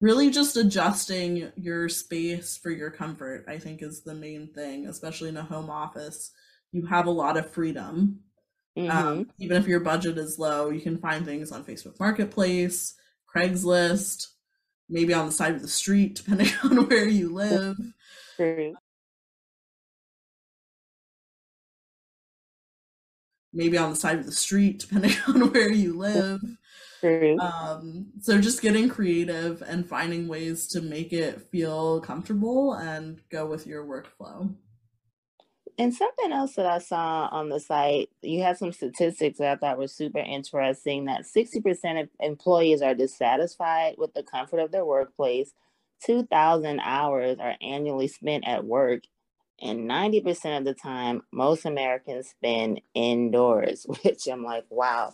Really 0.00 0.30
just 0.30 0.56
adjusting 0.56 1.50
your 1.56 1.88
space 1.88 2.56
for 2.56 2.70
your 2.70 2.90
comfort 2.90 3.46
i 3.48 3.58
think 3.58 3.82
is 3.82 4.02
the 4.02 4.14
main 4.14 4.46
thing 4.48 4.86
especially 4.86 5.28
in 5.30 5.36
a 5.36 5.42
home 5.42 5.70
office. 5.70 6.32
You 6.72 6.84
have 6.86 7.06
a 7.06 7.10
lot 7.10 7.36
of 7.36 7.50
freedom. 7.50 8.20
Um, 8.76 8.84
mm-hmm. 8.84 8.90
um, 8.90 9.30
even 9.38 9.56
if 9.56 9.66
your 9.66 9.80
budget 9.80 10.18
is 10.18 10.38
low 10.38 10.68
you 10.68 10.82
can 10.82 10.98
find 10.98 11.24
things 11.24 11.50
on 11.50 11.64
facebook 11.64 11.98
marketplace 11.98 12.94
craigslist 13.34 14.26
maybe 14.90 15.14
on 15.14 15.24
the 15.24 15.32
side 15.32 15.54
of 15.54 15.62
the 15.62 15.68
street 15.68 16.14
depending 16.16 16.52
on 16.62 16.86
where 16.86 17.08
you 17.08 17.32
live 17.32 17.78
maybe 23.56 23.78
on 23.78 23.90
the 23.90 23.96
side 23.96 24.18
of 24.18 24.26
the 24.26 24.32
street 24.32 24.78
depending 24.88 25.16
on 25.26 25.52
where 25.52 25.72
you 25.72 25.96
live 25.96 26.40
um, 27.40 28.06
so 28.20 28.40
just 28.40 28.62
getting 28.62 28.88
creative 28.88 29.62
and 29.62 29.88
finding 29.88 30.28
ways 30.28 30.66
to 30.68 30.80
make 30.80 31.12
it 31.12 31.42
feel 31.42 32.00
comfortable 32.00 32.74
and 32.74 33.20
go 33.30 33.46
with 33.46 33.66
your 33.66 33.84
workflow. 33.84 34.54
And 35.78 35.92
something 35.92 36.32
else 36.32 36.54
that 36.54 36.64
I 36.64 36.78
saw 36.78 37.28
on 37.30 37.50
the 37.50 37.60
site, 37.60 38.08
you 38.22 38.42
had 38.42 38.56
some 38.56 38.72
statistics 38.72 39.38
that 39.38 39.52
I 39.52 39.56
thought 39.56 39.78
were 39.78 39.88
super 39.88 40.18
interesting 40.18 41.04
that 41.04 41.24
60% 41.24 42.02
of 42.02 42.08
employees 42.18 42.80
are 42.80 42.94
dissatisfied 42.94 43.96
with 43.98 44.14
the 44.14 44.22
comfort 44.22 44.60
of 44.60 44.72
their 44.72 44.86
workplace. 44.86 45.52
2,000 46.04 46.80
hours 46.80 47.38
are 47.38 47.56
annually 47.60 48.08
spent 48.08 48.46
at 48.46 48.64
work. 48.64 49.02
And 49.60 49.88
90% 49.88 50.58
of 50.58 50.64
the 50.64 50.74
time, 50.74 51.22
most 51.32 51.64
Americans 51.64 52.28
spend 52.28 52.80
indoors, 52.94 53.86
which 54.02 54.26
I'm 54.26 54.44
like, 54.44 54.64
wow. 54.70 55.12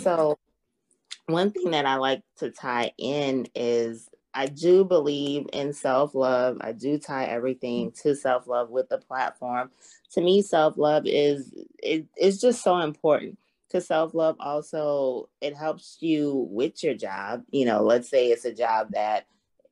so 0.00 0.38
one 1.26 1.50
thing 1.50 1.70
that 1.70 1.86
I 1.86 1.96
like 1.96 2.22
to 2.38 2.50
tie 2.50 2.92
in 2.98 3.46
is 3.54 4.08
I 4.34 4.46
do 4.46 4.84
believe 4.84 5.46
in 5.52 5.72
self 5.72 6.14
love. 6.14 6.58
I 6.60 6.72
do 6.72 6.98
tie 6.98 7.26
everything 7.26 7.92
to 8.02 8.16
self 8.16 8.48
love 8.48 8.68
with 8.70 8.88
the 8.88 8.98
platform. 8.98 9.70
To 10.12 10.20
me, 10.20 10.42
self 10.42 10.76
love 10.76 11.04
is 11.06 11.54
it, 11.78 12.06
it's 12.16 12.40
just 12.40 12.62
so 12.62 12.78
important. 12.78 13.38
Because 13.68 13.86
self 13.86 14.12
love 14.12 14.36
also 14.40 15.28
it 15.40 15.56
helps 15.56 15.98
you 16.00 16.48
with 16.50 16.82
your 16.82 16.94
job. 16.94 17.44
You 17.50 17.64
know, 17.64 17.82
let's 17.82 18.08
say 18.10 18.28
it's 18.28 18.44
a 18.44 18.52
job 18.52 18.88
that 18.90 19.26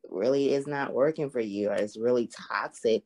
really 0.08 0.52
is 0.52 0.66
not 0.66 0.92
working 0.92 1.30
for 1.30 1.40
you 1.40 1.70
or 1.70 1.74
it's 1.74 1.96
really 1.96 2.28
toxic 2.28 3.02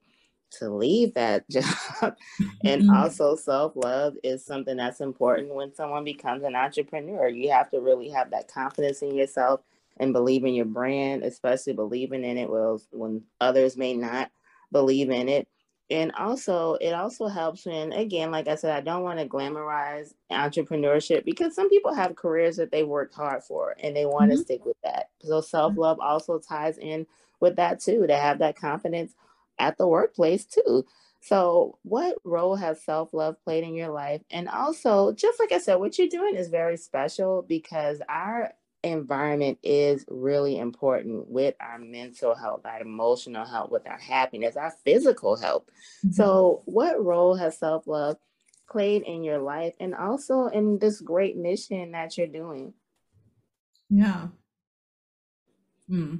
to 0.53 0.71
leave 0.71 1.15
that 1.15 1.49
job. 1.51 2.17
and 2.65 2.83
mm-hmm. 2.83 2.91
also, 2.91 3.37
self 3.37 3.73
love 3.77 4.15
is 4.23 4.45
something 4.45 4.77
that's 4.77 5.01
important 5.01 5.55
when 5.55 5.75
someone 5.75 6.05
becomes 6.05 6.45
an 6.45 6.55
entrepreneur. 6.55 7.29
You 7.29 7.51
have 7.51 7.71
to 7.71 7.81
really 7.81 8.09
have 8.11 8.31
that 8.31 8.49
confidence 8.49 9.03
in 9.03 9.15
yourself 9.15 9.61
and 9.99 10.13
believe 10.13 10.45
in 10.45 10.55
your 10.55 10.67
brand, 10.67 11.23
especially 11.23 11.73
believing 11.73 12.25
in 12.25 12.39
it 12.39 12.51
well 12.51 12.81
when 12.91 13.23
others 13.41 13.77
may 13.77 13.95
not 13.95 14.31
believe 14.73 15.11
in 15.11 15.29
it. 15.29 15.49
And 15.89 16.11
also, 16.13 16.75
it 16.75 16.91
also 16.93 17.29
helps 17.29 17.65
when, 17.65 17.93
again, 17.93 18.33
like 18.33 18.49
I 18.49 18.57
said, 18.57 18.77
I 18.77 18.81
don't 18.81 19.05
want 19.05 19.21
to 19.21 19.27
glamorize 19.27 20.15
entrepreneurship 20.33 21.25
because 21.25 21.55
some 21.55 21.71
people 21.71 21.95
have 21.95 22.17
careers 22.17 22.57
that 22.57 22.73
they 22.73 22.83
worked 22.83 23.15
hard 23.15 23.45
for 23.45 23.77
and 23.81 23.95
they 23.95 24.05
want 24.05 24.31
mm-hmm. 24.31 24.39
to 24.39 24.45
stick 24.45 24.67
with 24.67 24.77
that. 24.83 25.11
So, 25.23 25.41
self 25.41 25.77
love 25.77 26.01
also 26.01 26.41
ties 26.41 26.79
in 26.79 27.07
with 27.39 27.57
that 27.57 27.81
too, 27.81 28.07
to 28.07 28.17
have 28.17 28.41
that 28.41 28.57
confidence 28.57 29.15
at 29.59 29.79
the 29.79 29.87
workplace 29.87 30.45
too. 30.45 30.85
So, 31.21 31.79
what 31.83 32.17
role 32.25 32.57
has 32.57 32.85
self 32.85 33.13
love 33.13 33.43
played 33.45 33.65
in 33.65 33.75
your 33.75 33.89
life? 33.89 34.23
And 34.31 34.49
also, 34.49 35.13
just 35.13 35.41
like 35.41 35.53
I 35.53 35.59
said, 35.59 35.77
what 35.77 35.99
you're 35.99 36.09
doing 36.09 36.37
is 36.37 36.49
very 36.49 36.77
special 36.77 37.45
because 37.47 38.01
our 38.09 38.53
environment 38.85 39.59
is 39.65 40.05
really 40.09 40.59
important 40.59 41.29
with 41.29 41.55
our 41.59 41.79
mental 41.79 42.35
health, 42.35 42.61
our 42.65 42.81
emotional 42.81 43.45
health, 43.45 43.71
with 43.71 43.89
our 43.89 43.99
happiness, 43.99 44.57
our 44.57 44.73
physical 44.85 45.37
health. 45.37 45.65
Mm-hmm. 46.05 46.13
So, 46.13 46.63
what 46.67 47.05
role 47.05 47.35
has 47.35 47.59
self 47.59 47.87
love 47.87 48.19
played 48.71 49.03
in 49.03 49.23
your 49.23 49.39
life 49.39 49.75
and 49.81 49.95
also 49.95 50.47
in 50.47 50.79
this 50.79 51.01
great 51.01 51.37
mission 51.37 51.93
that 51.93 52.17
you're 52.17 52.27
doing. 52.27 52.75
Yeah. 53.89 54.29
Hmm. 55.89 56.17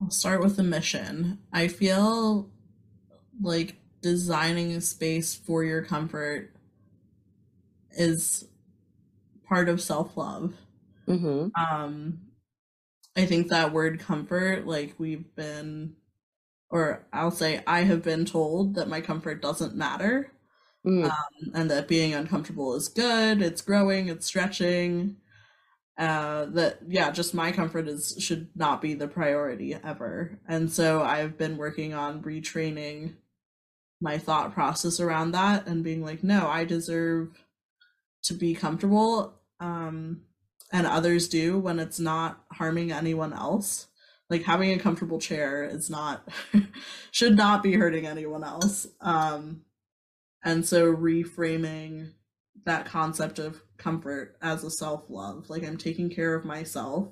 I'll 0.00 0.10
start 0.10 0.40
with 0.40 0.56
the 0.56 0.62
mission. 0.62 1.38
I 1.52 1.68
feel 1.68 2.50
like 3.40 3.76
designing 4.00 4.72
a 4.72 4.80
space 4.80 5.34
for 5.34 5.64
your 5.64 5.82
comfort 5.82 6.54
is 7.90 8.46
part 9.48 9.68
of 9.68 9.80
self 9.80 10.16
love. 10.16 10.54
Mm-hmm. 11.06 11.48
Um, 11.60 12.20
I 13.16 13.26
think 13.26 13.48
that 13.48 13.72
word 13.72 13.98
comfort, 13.98 14.66
like 14.66 14.94
we've 14.98 15.34
been, 15.34 15.94
or 16.70 17.06
I'll 17.12 17.32
say, 17.32 17.62
I 17.66 17.80
have 17.82 18.02
been 18.02 18.24
told 18.24 18.74
that 18.76 18.88
my 18.88 19.00
comfort 19.00 19.42
doesn't 19.42 19.74
matter. 19.74 20.30
Mm. 20.86 21.06
Um, 21.06 21.52
and 21.54 21.70
that 21.70 21.88
being 21.88 22.14
uncomfortable 22.14 22.74
is 22.76 22.88
good, 22.88 23.42
it's 23.42 23.62
growing, 23.62 24.08
it's 24.08 24.26
stretching. 24.26 25.16
Uh, 25.98 26.46
that 26.46 26.78
yeah, 26.86 27.10
just 27.10 27.34
my 27.34 27.50
comfort 27.50 27.88
is 27.88 28.14
should 28.20 28.48
not 28.54 28.80
be 28.80 28.94
the 28.94 29.08
priority 29.08 29.74
ever. 29.74 30.38
And 30.46 30.70
so 30.70 31.02
I've 31.02 31.36
been 31.36 31.56
working 31.56 31.92
on 31.92 32.22
retraining 32.22 33.14
my 34.00 34.16
thought 34.16 34.54
process 34.54 35.00
around 35.00 35.32
that 35.32 35.66
and 35.66 35.82
being 35.82 36.04
like, 36.04 36.22
no, 36.22 36.46
I 36.46 36.64
deserve 36.64 37.42
to 38.22 38.34
be 38.34 38.54
comfortable. 38.54 39.34
Um, 39.58 40.22
and 40.72 40.86
others 40.86 41.28
do 41.28 41.58
when 41.58 41.78
it's 41.78 41.98
not 41.98 42.44
harming 42.52 42.92
anyone 42.92 43.32
else 43.32 43.88
like 44.30 44.42
having 44.42 44.72
a 44.72 44.78
comfortable 44.78 45.18
chair 45.18 45.64
is 45.64 45.88
not 45.88 46.28
should 47.10 47.36
not 47.36 47.62
be 47.62 47.74
hurting 47.74 48.06
anyone 48.06 48.44
else 48.44 48.86
um 49.00 49.62
and 50.44 50.66
so 50.66 50.94
reframing 50.94 52.12
that 52.64 52.86
concept 52.86 53.38
of 53.38 53.62
comfort 53.76 54.36
as 54.42 54.64
a 54.64 54.70
self-love. 54.70 55.48
Like 55.50 55.64
i'm 55.64 55.78
taking 55.78 56.10
care 56.10 56.34
of 56.34 56.44
myself 56.44 57.08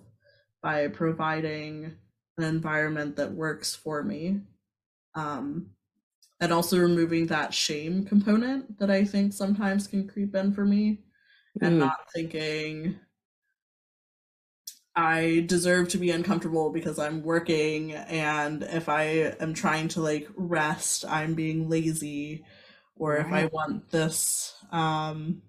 by 0.63 0.89
providing 0.89 1.97
an 2.39 2.45
environment 2.45 3.17
that 3.17 3.33
works 3.33 3.75
for 3.75 4.03
me. 4.03 4.41
Um 5.15 5.71
and 6.41 6.53
also 6.53 6.79
removing 6.79 7.27
that 7.27 7.55
shame 7.55 8.05
component 8.05 8.79
that 8.79 8.91
i 8.91 9.03
think 9.03 9.33
sometimes 9.33 9.87
can 9.87 10.07
creep 10.07 10.35
in 10.35 10.53
for 10.53 10.67
me 10.67 10.99
mm. 11.59 11.67
and 11.67 11.79
not 11.79 11.97
thinking 12.15 12.99
I 14.99 15.45
deserve 15.47 15.89
to 15.91 15.99
be 15.99 16.11
uncomfortable 16.11 16.71
because 16.71 16.99
I'm 16.99 17.23
working 17.23 17.93
and 17.93 18.63
if 18.63 18.89
I 18.89 19.35
am 19.41 19.53
trying 19.53 19.89
to 19.89 20.01
like 20.01 20.27
rest, 20.37 21.05
I'm 21.07 21.35
being 21.35 21.69
lazy 21.69 22.47
or 22.97 23.15
right. 23.15 23.27
if 23.27 23.33
I 23.33 23.47
want 23.47 23.91
this 23.91 24.55
um 24.73 25.43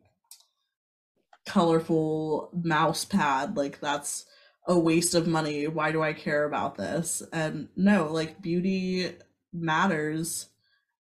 colorful 1.45 2.49
mouse 2.53 3.05
pad, 3.05 3.57
like 3.57 3.79
that's 3.79 4.25
a 4.67 4.77
waste 4.77 5.15
of 5.15 5.27
money. 5.27 5.67
Why 5.67 5.91
do 5.91 6.03
I 6.03 6.13
care 6.13 6.43
about 6.43 6.75
this? 6.75 7.23
And 7.31 7.69
no, 7.75 8.11
like 8.11 8.41
beauty 8.41 9.13
matters 9.53 10.49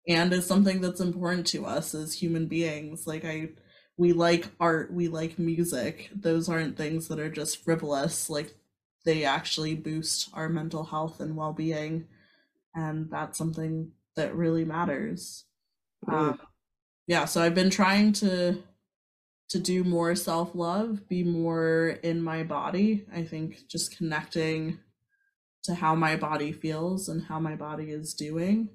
and 0.07 0.33
is 0.33 0.47
something 0.47 0.81
that's 0.81 1.01
important 1.01 1.47
to 1.49 1.65
us 1.65 1.95
as 1.95 2.15
human 2.15 2.47
beings. 2.47 3.07
Like 3.07 3.25
I 3.25 3.51
we 3.97 4.13
like 4.13 4.49
art, 4.61 4.93
we 4.93 5.09
like 5.09 5.39
music. 5.39 6.11
Those 6.15 6.49
aren't 6.49 6.77
things 6.77 7.09
that 7.09 7.19
are 7.19 7.31
just 7.31 7.65
frivolous. 7.65 8.29
Like 8.29 8.55
they 9.05 9.25
actually 9.25 9.75
boost 9.75 10.31
our 10.35 10.49
mental 10.49 10.85
health 10.85 11.21
and 11.21 11.37
well-being, 11.37 12.07
and 12.75 13.11
that's 13.11 13.39
something 13.39 13.93
that 14.17 14.35
really 14.35 14.65
matters. 14.65 15.45
Um, 16.09 16.41
yeah, 17.07 17.25
so 17.25 17.43
I've 17.43 17.55
been 17.55 17.71
trying 17.71 18.13
to 18.15 18.63
to 19.51 19.59
do 19.59 19.85
more 19.85 20.15
self-love, 20.17 21.07
be 21.09 21.23
more 21.23 21.99
in 22.03 22.23
my 22.23 22.43
body. 22.43 23.05
I 23.13 23.25
think 23.25 23.69
just 23.69 23.97
connecting 23.97 24.81
to 25.65 25.75
how 25.75 25.95
my 25.95 26.17
body 26.17 26.51
feels 26.51 27.09
and 27.09 27.23
how 27.23 27.39
my 27.39 27.55
body 27.55 27.91
is 27.91 28.15
doing. 28.15 28.71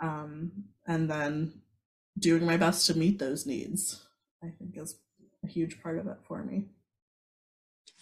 Um, 0.00 0.64
and 0.86 1.08
then 1.10 1.62
doing 2.18 2.44
my 2.44 2.56
best 2.56 2.86
to 2.86 2.98
meet 2.98 3.18
those 3.18 3.46
needs. 3.46 4.06
I 4.42 4.48
think 4.58 4.76
is 4.76 4.96
a 5.44 5.48
huge 5.48 5.82
part 5.82 5.98
of 5.98 6.06
it 6.06 6.18
for 6.26 6.42
me. 6.42 6.66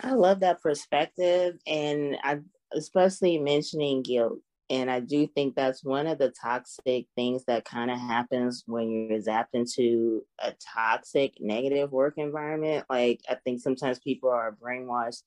I 0.01 0.13
love 0.13 0.41
that 0.41 0.63
perspective, 0.63 1.59
and 1.67 2.17
I 2.23 2.41
especially 2.73 3.39
mentioning 3.39 4.03
guilt. 4.03 4.41
And 4.69 4.91
I 4.91 5.01
do 5.01 5.29
think 5.29 5.55
that's 5.55 5.85
one 5.85 6.09
of 6.09 6.19
the 6.19 6.31
toxic 6.31 7.07
things 7.15 7.45
that 7.45 7.65
kind 7.65 7.91
of 7.91 7.99
happens 7.99 8.65
when 8.67 8.91
you're 8.91 9.21
zapped 9.21 9.55
into 9.55 10.25
a 10.41 10.55
toxic, 10.75 11.35
negative 11.39 11.93
work 11.93 12.15
environment. 12.17 12.85
Like, 12.91 13.21
I 13.29 13.37
think 13.37 13.61
sometimes 13.61 14.01
people 14.01 14.29
are 14.31 14.57
brainwashed, 14.61 15.23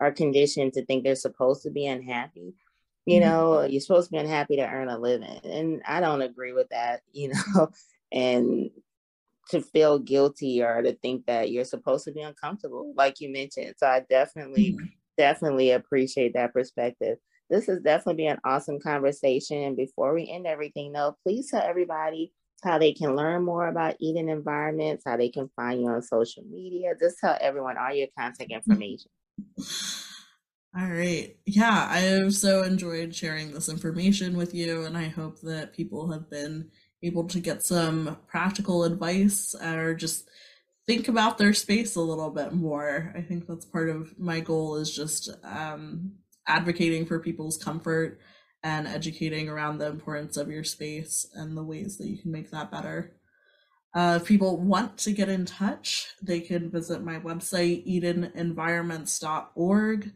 are 0.00 0.12
conditioned 0.12 0.72
to 0.74 0.86
think 0.86 1.04
they're 1.04 1.16
supposed 1.16 1.64
to 1.64 1.70
be 1.70 1.86
unhappy. 1.86 2.54
You 3.04 3.20
mm-hmm. 3.20 3.28
know, 3.28 3.62
you're 3.62 3.82
supposed 3.82 4.08
to 4.08 4.12
be 4.12 4.18
unhappy 4.18 4.56
to 4.56 4.66
earn 4.66 4.88
a 4.88 4.98
living. 4.98 5.40
And 5.44 5.82
I 5.86 6.00
don't 6.00 6.22
agree 6.22 6.54
with 6.54 6.70
that, 6.70 7.02
you 7.12 7.32
know. 7.32 7.68
And 8.10 8.70
to 9.50 9.60
feel 9.60 9.98
guilty 9.98 10.62
or 10.62 10.80
to 10.80 10.94
think 10.94 11.26
that 11.26 11.50
you're 11.50 11.64
supposed 11.64 12.04
to 12.04 12.12
be 12.12 12.20
uncomfortable, 12.20 12.94
like 12.96 13.20
you 13.20 13.30
mentioned. 13.30 13.74
So 13.76 13.86
I 13.86 14.02
definitely, 14.08 14.72
mm-hmm. 14.72 14.86
definitely 15.18 15.72
appreciate 15.72 16.34
that 16.34 16.54
perspective. 16.54 17.18
This 17.50 17.66
has 17.66 17.80
definitely 17.80 18.24
been 18.24 18.32
an 18.32 18.40
awesome 18.44 18.78
conversation. 18.80 19.58
And 19.62 19.76
before 19.76 20.14
we 20.14 20.28
end 20.28 20.46
everything, 20.46 20.92
though, 20.92 21.16
please 21.24 21.50
tell 21.50 21.62
everybody 21.62 22.32
how 22.62 22.78
they 22.78 22.92
can 22.92 23.14
learn 23.14 23.44
more 23.44 23.68
about 23.68 23.96
Eden 24.00 24.28
Environments, 24.28 25.04
how 25.06 25.16
they 25.16 25.28
can 25.28 25.48
find 25.56 25.80
you 25.80 25.88
on 25.88 26.02
social 26.02 26.42
media. 26.50 26.92
Just 27.00 27.18
tell 27.20 27.36
everyone 27.40 27.76
all 27.78 27.94
your 27.94 28.08
contact 28.18 28.50
information. 28.50 29.10
All 30.78 30.86
right. 30.86 31.36
Yeah, 31.46 31.88
I 31.90 32.00
have 32.00 32.34
so 32.34 32.62
enjoyed 32.62 33.14
sharing 33.14 33.52
this 33.52 33.68
information 33.68 34.36
with 34.36 34.54
you, 34.54 34.84
and 34.84 34.98
I 34.98 35.08
hope 35.08 35.40
that 35.40 35.72
people 35.72 36.10
have 36.12 36.28
been 36.28 36.70
able 37.02 37.24
to 37.28 37.40
get 37.40 37.64
some 37.64 38.18
practical 38.26 38.84
advice 38.84 39.54
or 39.54 39.94
just 39.94 40.28
think 40.86 41.08
about 41.08 41.38
their 41.38 41.54
space 41.54 41.96
a 41.96 42.00
little 42.00 42.30
bit 42.30 42.52
more. 42.52 43.12
I 43.16 43.22
think 43.22 43.46
that's 43.46 43.64
part 43.64 43.88
of 43.88 44.18
my 44.18 44.40
goal 44.40 44.76
is 44.76 44.94
just 44.94 45.30
um, 45.42 46.12
advocating 46.48 47.06
for 47.06 47.20
people's 47.20 47.56
comfort 47.56 48.18
and 48.62 48.86
educating 48.88 49.48
around 49.48 49.78
the 49.78 49.86
importance 49.86 50.36
of 50.36 50.50
your 50.50 50.64
space 50.64 51.24
and 51.34 51.56
the 51.56 51.62
ways 51.62 51.96
that 51.98 52.08
you 52.08 52.18
can 52.18 52.32
make 52.32 52.50
that 52.50 52.72
better. 52.72 53.12
Uh, 53.94 54.18
if 54.20 54.26
people 54.26 54.58
want 54.58 54.98
to 54.98 55.12
get 55.12 55.28
in 55.28 55.44
touch, 55.44 56.08
they 56.20 56.40
can 56.40 56.68
visit 56.70 57.00
my 57.02 57.20
website, 57.20 57.86
edenenvironments.org. 57.86 60.12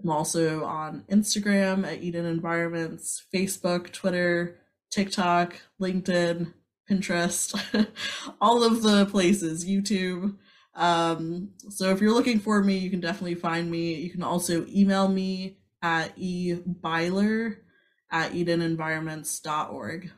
I'm 0.00 0.10
also 0.10 0.64
on 0.64 1.04
Instagram 1.10 1.86
at 1.86 2.02
Eden 2.02 2.26
Environments, 2.26 3.24
Facebook, 3.34 3.90
Twitter, 3.90 4.60
TikTok, 4.90 5.56
LinkedIn, 5.80 6.52
Pinterest, 6.88 7.88
all 8.40 8.62
of 8.62 8.82
the 8.82 9.06
places, 9.06 9.66
YouTube. 9.66 10.36
Um, 10.74 11.50
so 11.68 11.90
if 11.90 12.00
you're 12.00 12.14
looking 12.14 12.38
for 12.38 12.62
me, 12.62 12.78
you 12.78 12.88
can 12.88 13.00
definitely 13.00 13.34
find 13.34 13.68
me. 13.70 13.94
You 13.94 14.10
can 14.10 14.22
also 14.22 14.64
email 14.68 15.08
me 15.08 15.58
at 15.82 16.16
ebyler 16.16 17.56
at 18.10 18.32
edenenvironments.org. 18.32 20.12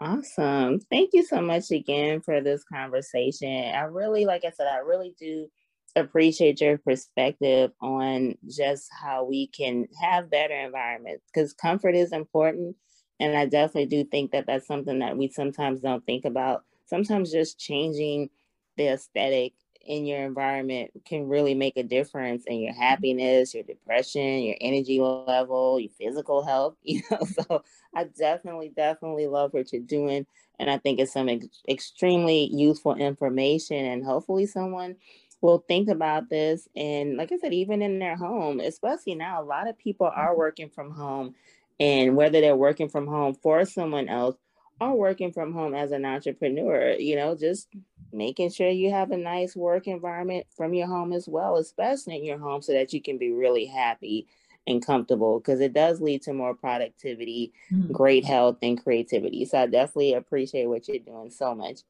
Awesome. 0.00 0.80
Thank 0.90 1.10
you 1.12 1.24
so 1.24 1.40
much 1.40 1.70
again 1.70 2.20
for 2.22 2.40
this 2.40 2.64
conversation. 2.64 3.48
I 3.48 3.82
really, 3.82 4.24
like 4.24 4.44
I 4.44 4.50
said, 4.50 4.66
I 4.66 4.78
really 4.78 5.14
do 5.18 5.46
appreciate 5.94 6.60
your 6.60 6.78
perspective 6.78 7.70
on 7.80 8.34
just 8.48 8.88
how 9.00 9.24
we 9.24 9.46
can 9.48 9.86
have 10.00 10.30
better 10.30 10.54
environments 10.54 11.24
because 11.32 11.52
comfort 11.52 11.94
is 11.94 12.12
important 12.12 12.74
and 13.20 13.36
I 13.36 13.46
definitely 13.46 13.86
do 13.86 14.04
think 14.04 14.32
that 14.32 14.46
that's 14.46 14.66
something 14.66 14.98
that 14.98 15.16
we 15.16 15.28
sometimes 15.28 15.80
don't 15.80 16.04
think 16.04 16.24
about. 16.24 16.64
Sometimes 16.86 17.30
just 17.30 17.58
changing 17.58 18.30
the 18.76 18.88
aesthetic 18.88 19.52
in 19.86 20.06
your 20.06 20.22
environment 20.24 20.90
can 21.04 21.28
really 21.28 21.54
make 21.54 21.76
a 21.76 21.82
difference 21.82 22.44
in 22.46 22.60
your 22.60 22.72
mm-hmm. 22.72 22.82
happiness, 22.82 23.54
your 23.54 23.62
depression, 23.62 24.42
your 24.42 24.56
energy 24.60 25.00
level, 25.00 25.80
your 25.80 25.90
physical 25.98 26.44
health. 26.44 26.76
You 26.84 27.02
know, 27.10 27.20
so 27.24 27.62
I 27.94 28.04
definitely, 28.04 28.72
definitely 28.74 29.26
love 29.26 29.52
what 29.52 29.72
you're 29.72 29.82
doing, 29.82 30.26
and 30.58 30.70
I 30.70 30.78
think 30.78 31.00
it's 31.00 31.12
some 31.12 31.28
ex- 31.28 31.62
extremely 31.68 32.50
useful 32.52 32.94
information, 32.94 33.84
and 33.84 34.04
hopefully 34.04 34.46
someone 34.46 34.96
will 35.40 35.64
think 35.66 35.88
about 35.88 36.30
this. 36.30 36.68
And 36.76 37.16
like 37.16 37.32
I 37.32 37.36
said, 37.36 37.52
even 37.52 37.82
in 37.82 37.98
their 37.98 38.16
home, 38.16 38.60
especially 38.60 39.14
now, 39.14 39.42
a 39.42 39.44
lot 39.44 39.68
of 39.68 39.78
people 39.78 40.06
are 40.06 40.30
mm-hmm. 40.30 40.38
working 40.38 40.68
from 40.70 40.92
home 40.92 41.34
and 41.80 42.16
whether 42.16 42.40
they're 42.40 42.56
working 42.56 42.88
from 42.88 43.06
home 43.06 43.34
for 43.34 43.64
someone 43.64 44.08
else 44.08 44.36
or 44.80 44.96
working 44.96 45.32
from 45.32 45.52
home 45.52 45.74
as 45.74 45.92
an 45.92 46.04
entrepreneur, 46.04 46.92
you 46.92 47.16
know, 47.16 47.36
just 47.36 47.68
making 48.12 48.50
sure 48.50 48.68
you 48.68 48.90
have 48.90 49.10
a 49.10 49.16
nice 49.16 49.56
work 49.56 49.86
environment 49.86 50.46
from 50.56 50.74
your 50.74 50.86
home 50.86 51.12
as 51.12 51.28
well, 51.28 51.56
especially 51.56 52.16
in 52.16 52.24
your 52.24 52.38
home, 52.38 52.62
so 52.62 52.72
that 52.72 52.92
you 52.92 53.00
can 53.02 53.18
be 53.18 53.30
really 53.32 53.66
happy 53.66 54.26
and 54.66 54.84
comfortable 54.84 55.40
because 55.40 55.60
it 55.60 55.72
does 55.72 56.00
lead 56.00 56.22
to 56.22 56.32
more 56.32 56.54
productivity, 56.54 57.52
Mhm. 57.72 57.92
great 57.92 58.24
health, 58.24 58.58
and 58.62 58.82
creativity. 58.82 59.44
So 59.44 59.58
I 59.62 59.66
definitely 59.66 60.14
appreciate 60.14 60.66
what 60.66 60.86
you're 60.88 60.98
doing 60.98 61.30
so 61.30 61.54
much. 61.54 61.80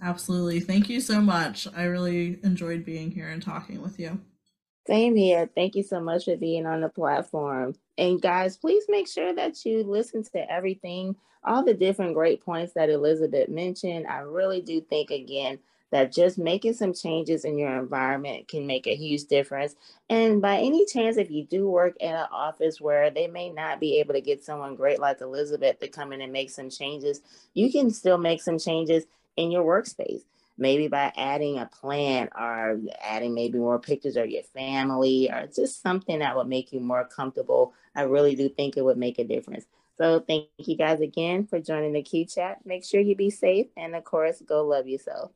Absolutely. 0.00 0.60
Thank 0.60 0.88
you 0.88 1.00
so 1.00 1.20
much. 1.20 1.66
I 1.74 1.84
really 1.84 2.38
enjoyed 2.44 2.84
being 2.84 3.10
here 3.10 3.28
and 3.28 3.42
talking 3.42 3.82
with 3.82 3.98
you. 3.98 4.20
Same 4.88 5.16
here. 5.16 5.50
Thank 5.54 5.74
you 5.74 5.82
so 5.82 6.00
much 6.00 6.24
for 6.24 6.36
being 6.38 6.64
on 6.64 6.80
the 6.80 6.88
platform. 6.88 7.74
And 7.98 8.22
guys, 8.22 8.56
please 8.56 8.84
make 8.88 9.06
sure 9.06 9.34
that 9.34 9.62
you 9.66 9.84
listen 9.84 10.22
to 10.32 10.50
everything, 10.50 11.14
all 11.44 11.62
the 11.62 11.74
different 11.74 12.14
great 12.14 12.42
points 12.42 12.72
that 12.72 12.88
Elizabeth 12.88 13.50
mentioned. 13.50 14.06
I 14.06 14.20
really 14.20 14.62
do 14.62 14.80
think, 14.80 15.10
again, 15.10 15.58
that 15.90 16.10
just 16.10 16.38
making 16.38 16.72
some 16.72 16.94
changes 16.94 17.44
in 17.44 17.58
your 17.58 17.78
environment 17.78 18.48
can 18.48 18.66
make 18.66 18.86
a 18.86 18.96
huge 18.96 19.24
difference. 19.24 19.76
And 20.08 20.40
by 20.40 20.56
any 20.56 20.86
chance, 20.86 21.18
if 21.18 21.30
you 21.30 21.44
do 21.44 21.68
work 21.68 21.94
at 22.00 22.14
an 22.14 22.26
office 22.32 22.80
where 22.80 23.10
they 23.10 23.26
may 23.26 23.50
not 23.50 23.80
be 23.80 24.00
able 24.00 24.14
to 24.14 24.22
get 24.22 24.42
someone 24.42 24.74
great 24.74 25.00
like 25.00 25.20
Elizabeth 25.20 25.80
to 25.80 25.88
come 25.88 26.14
in 26.14 26.22
and 26.22 26.32
make 26.32 26.48
some 26.48 26.70
changes, 26.70 27.20
you 27.52 27.70
can 27.70 27.90
still 27.90 28.16
make 28.16 28.40
some 28.40 28.58
changes 28.58 29.04
in 29.36 29.50
your 29.50 29.64
workspace 29.64 30.22
maybe 30.58 30.88
by 30.88 31.12
adding 31.16 31.58
a 31.58 31.66
plant 31.66 32.30
or 32.38 32.80
adding 33.00 33.34
maybe 33.34 33.58
more 33.58 33.78
pictures 33.78 34.16
of 34.16 34.28
your 34.28 34.42
family 34.42 35.30
or 35.30 35.46
just 35.46 35.80
something 35.82 36.18
that 36.18 36.36
would 36.36 36.48
make 36.48 36.72
you 36.72 36.80
more 36.80 37.04
comfortable. 37.04 37.72
I 37.94 38.02
really 38.02 38.34
do 38.34 38.48
think 38.48 38.76
it 38.76 38.84
would 38.84 38.98
make 38.98 39.18
a 39.18 39.24
difference. 39.24 39.64
So 39.96 40.20
thank 40.20 40.48
you 40.58 40.76
guys 40.76 41.00
again 41.00 41.46
for 41.46 41.60
joining 41.60 41.92
the 41.92 42.02
Q 42.02 42.24
chat. 42.26 42.58
Make 42.64 42.84
sure 42.84 43.00
you 43.00 43.16
be 43.16 43.30
safe 43.30 43.66
and 43.76 43.96
of 43.96 44.04
course 44.04 44.42
go 44.46 44.64
love 44.64 44.86
yourself. 44.86 45.32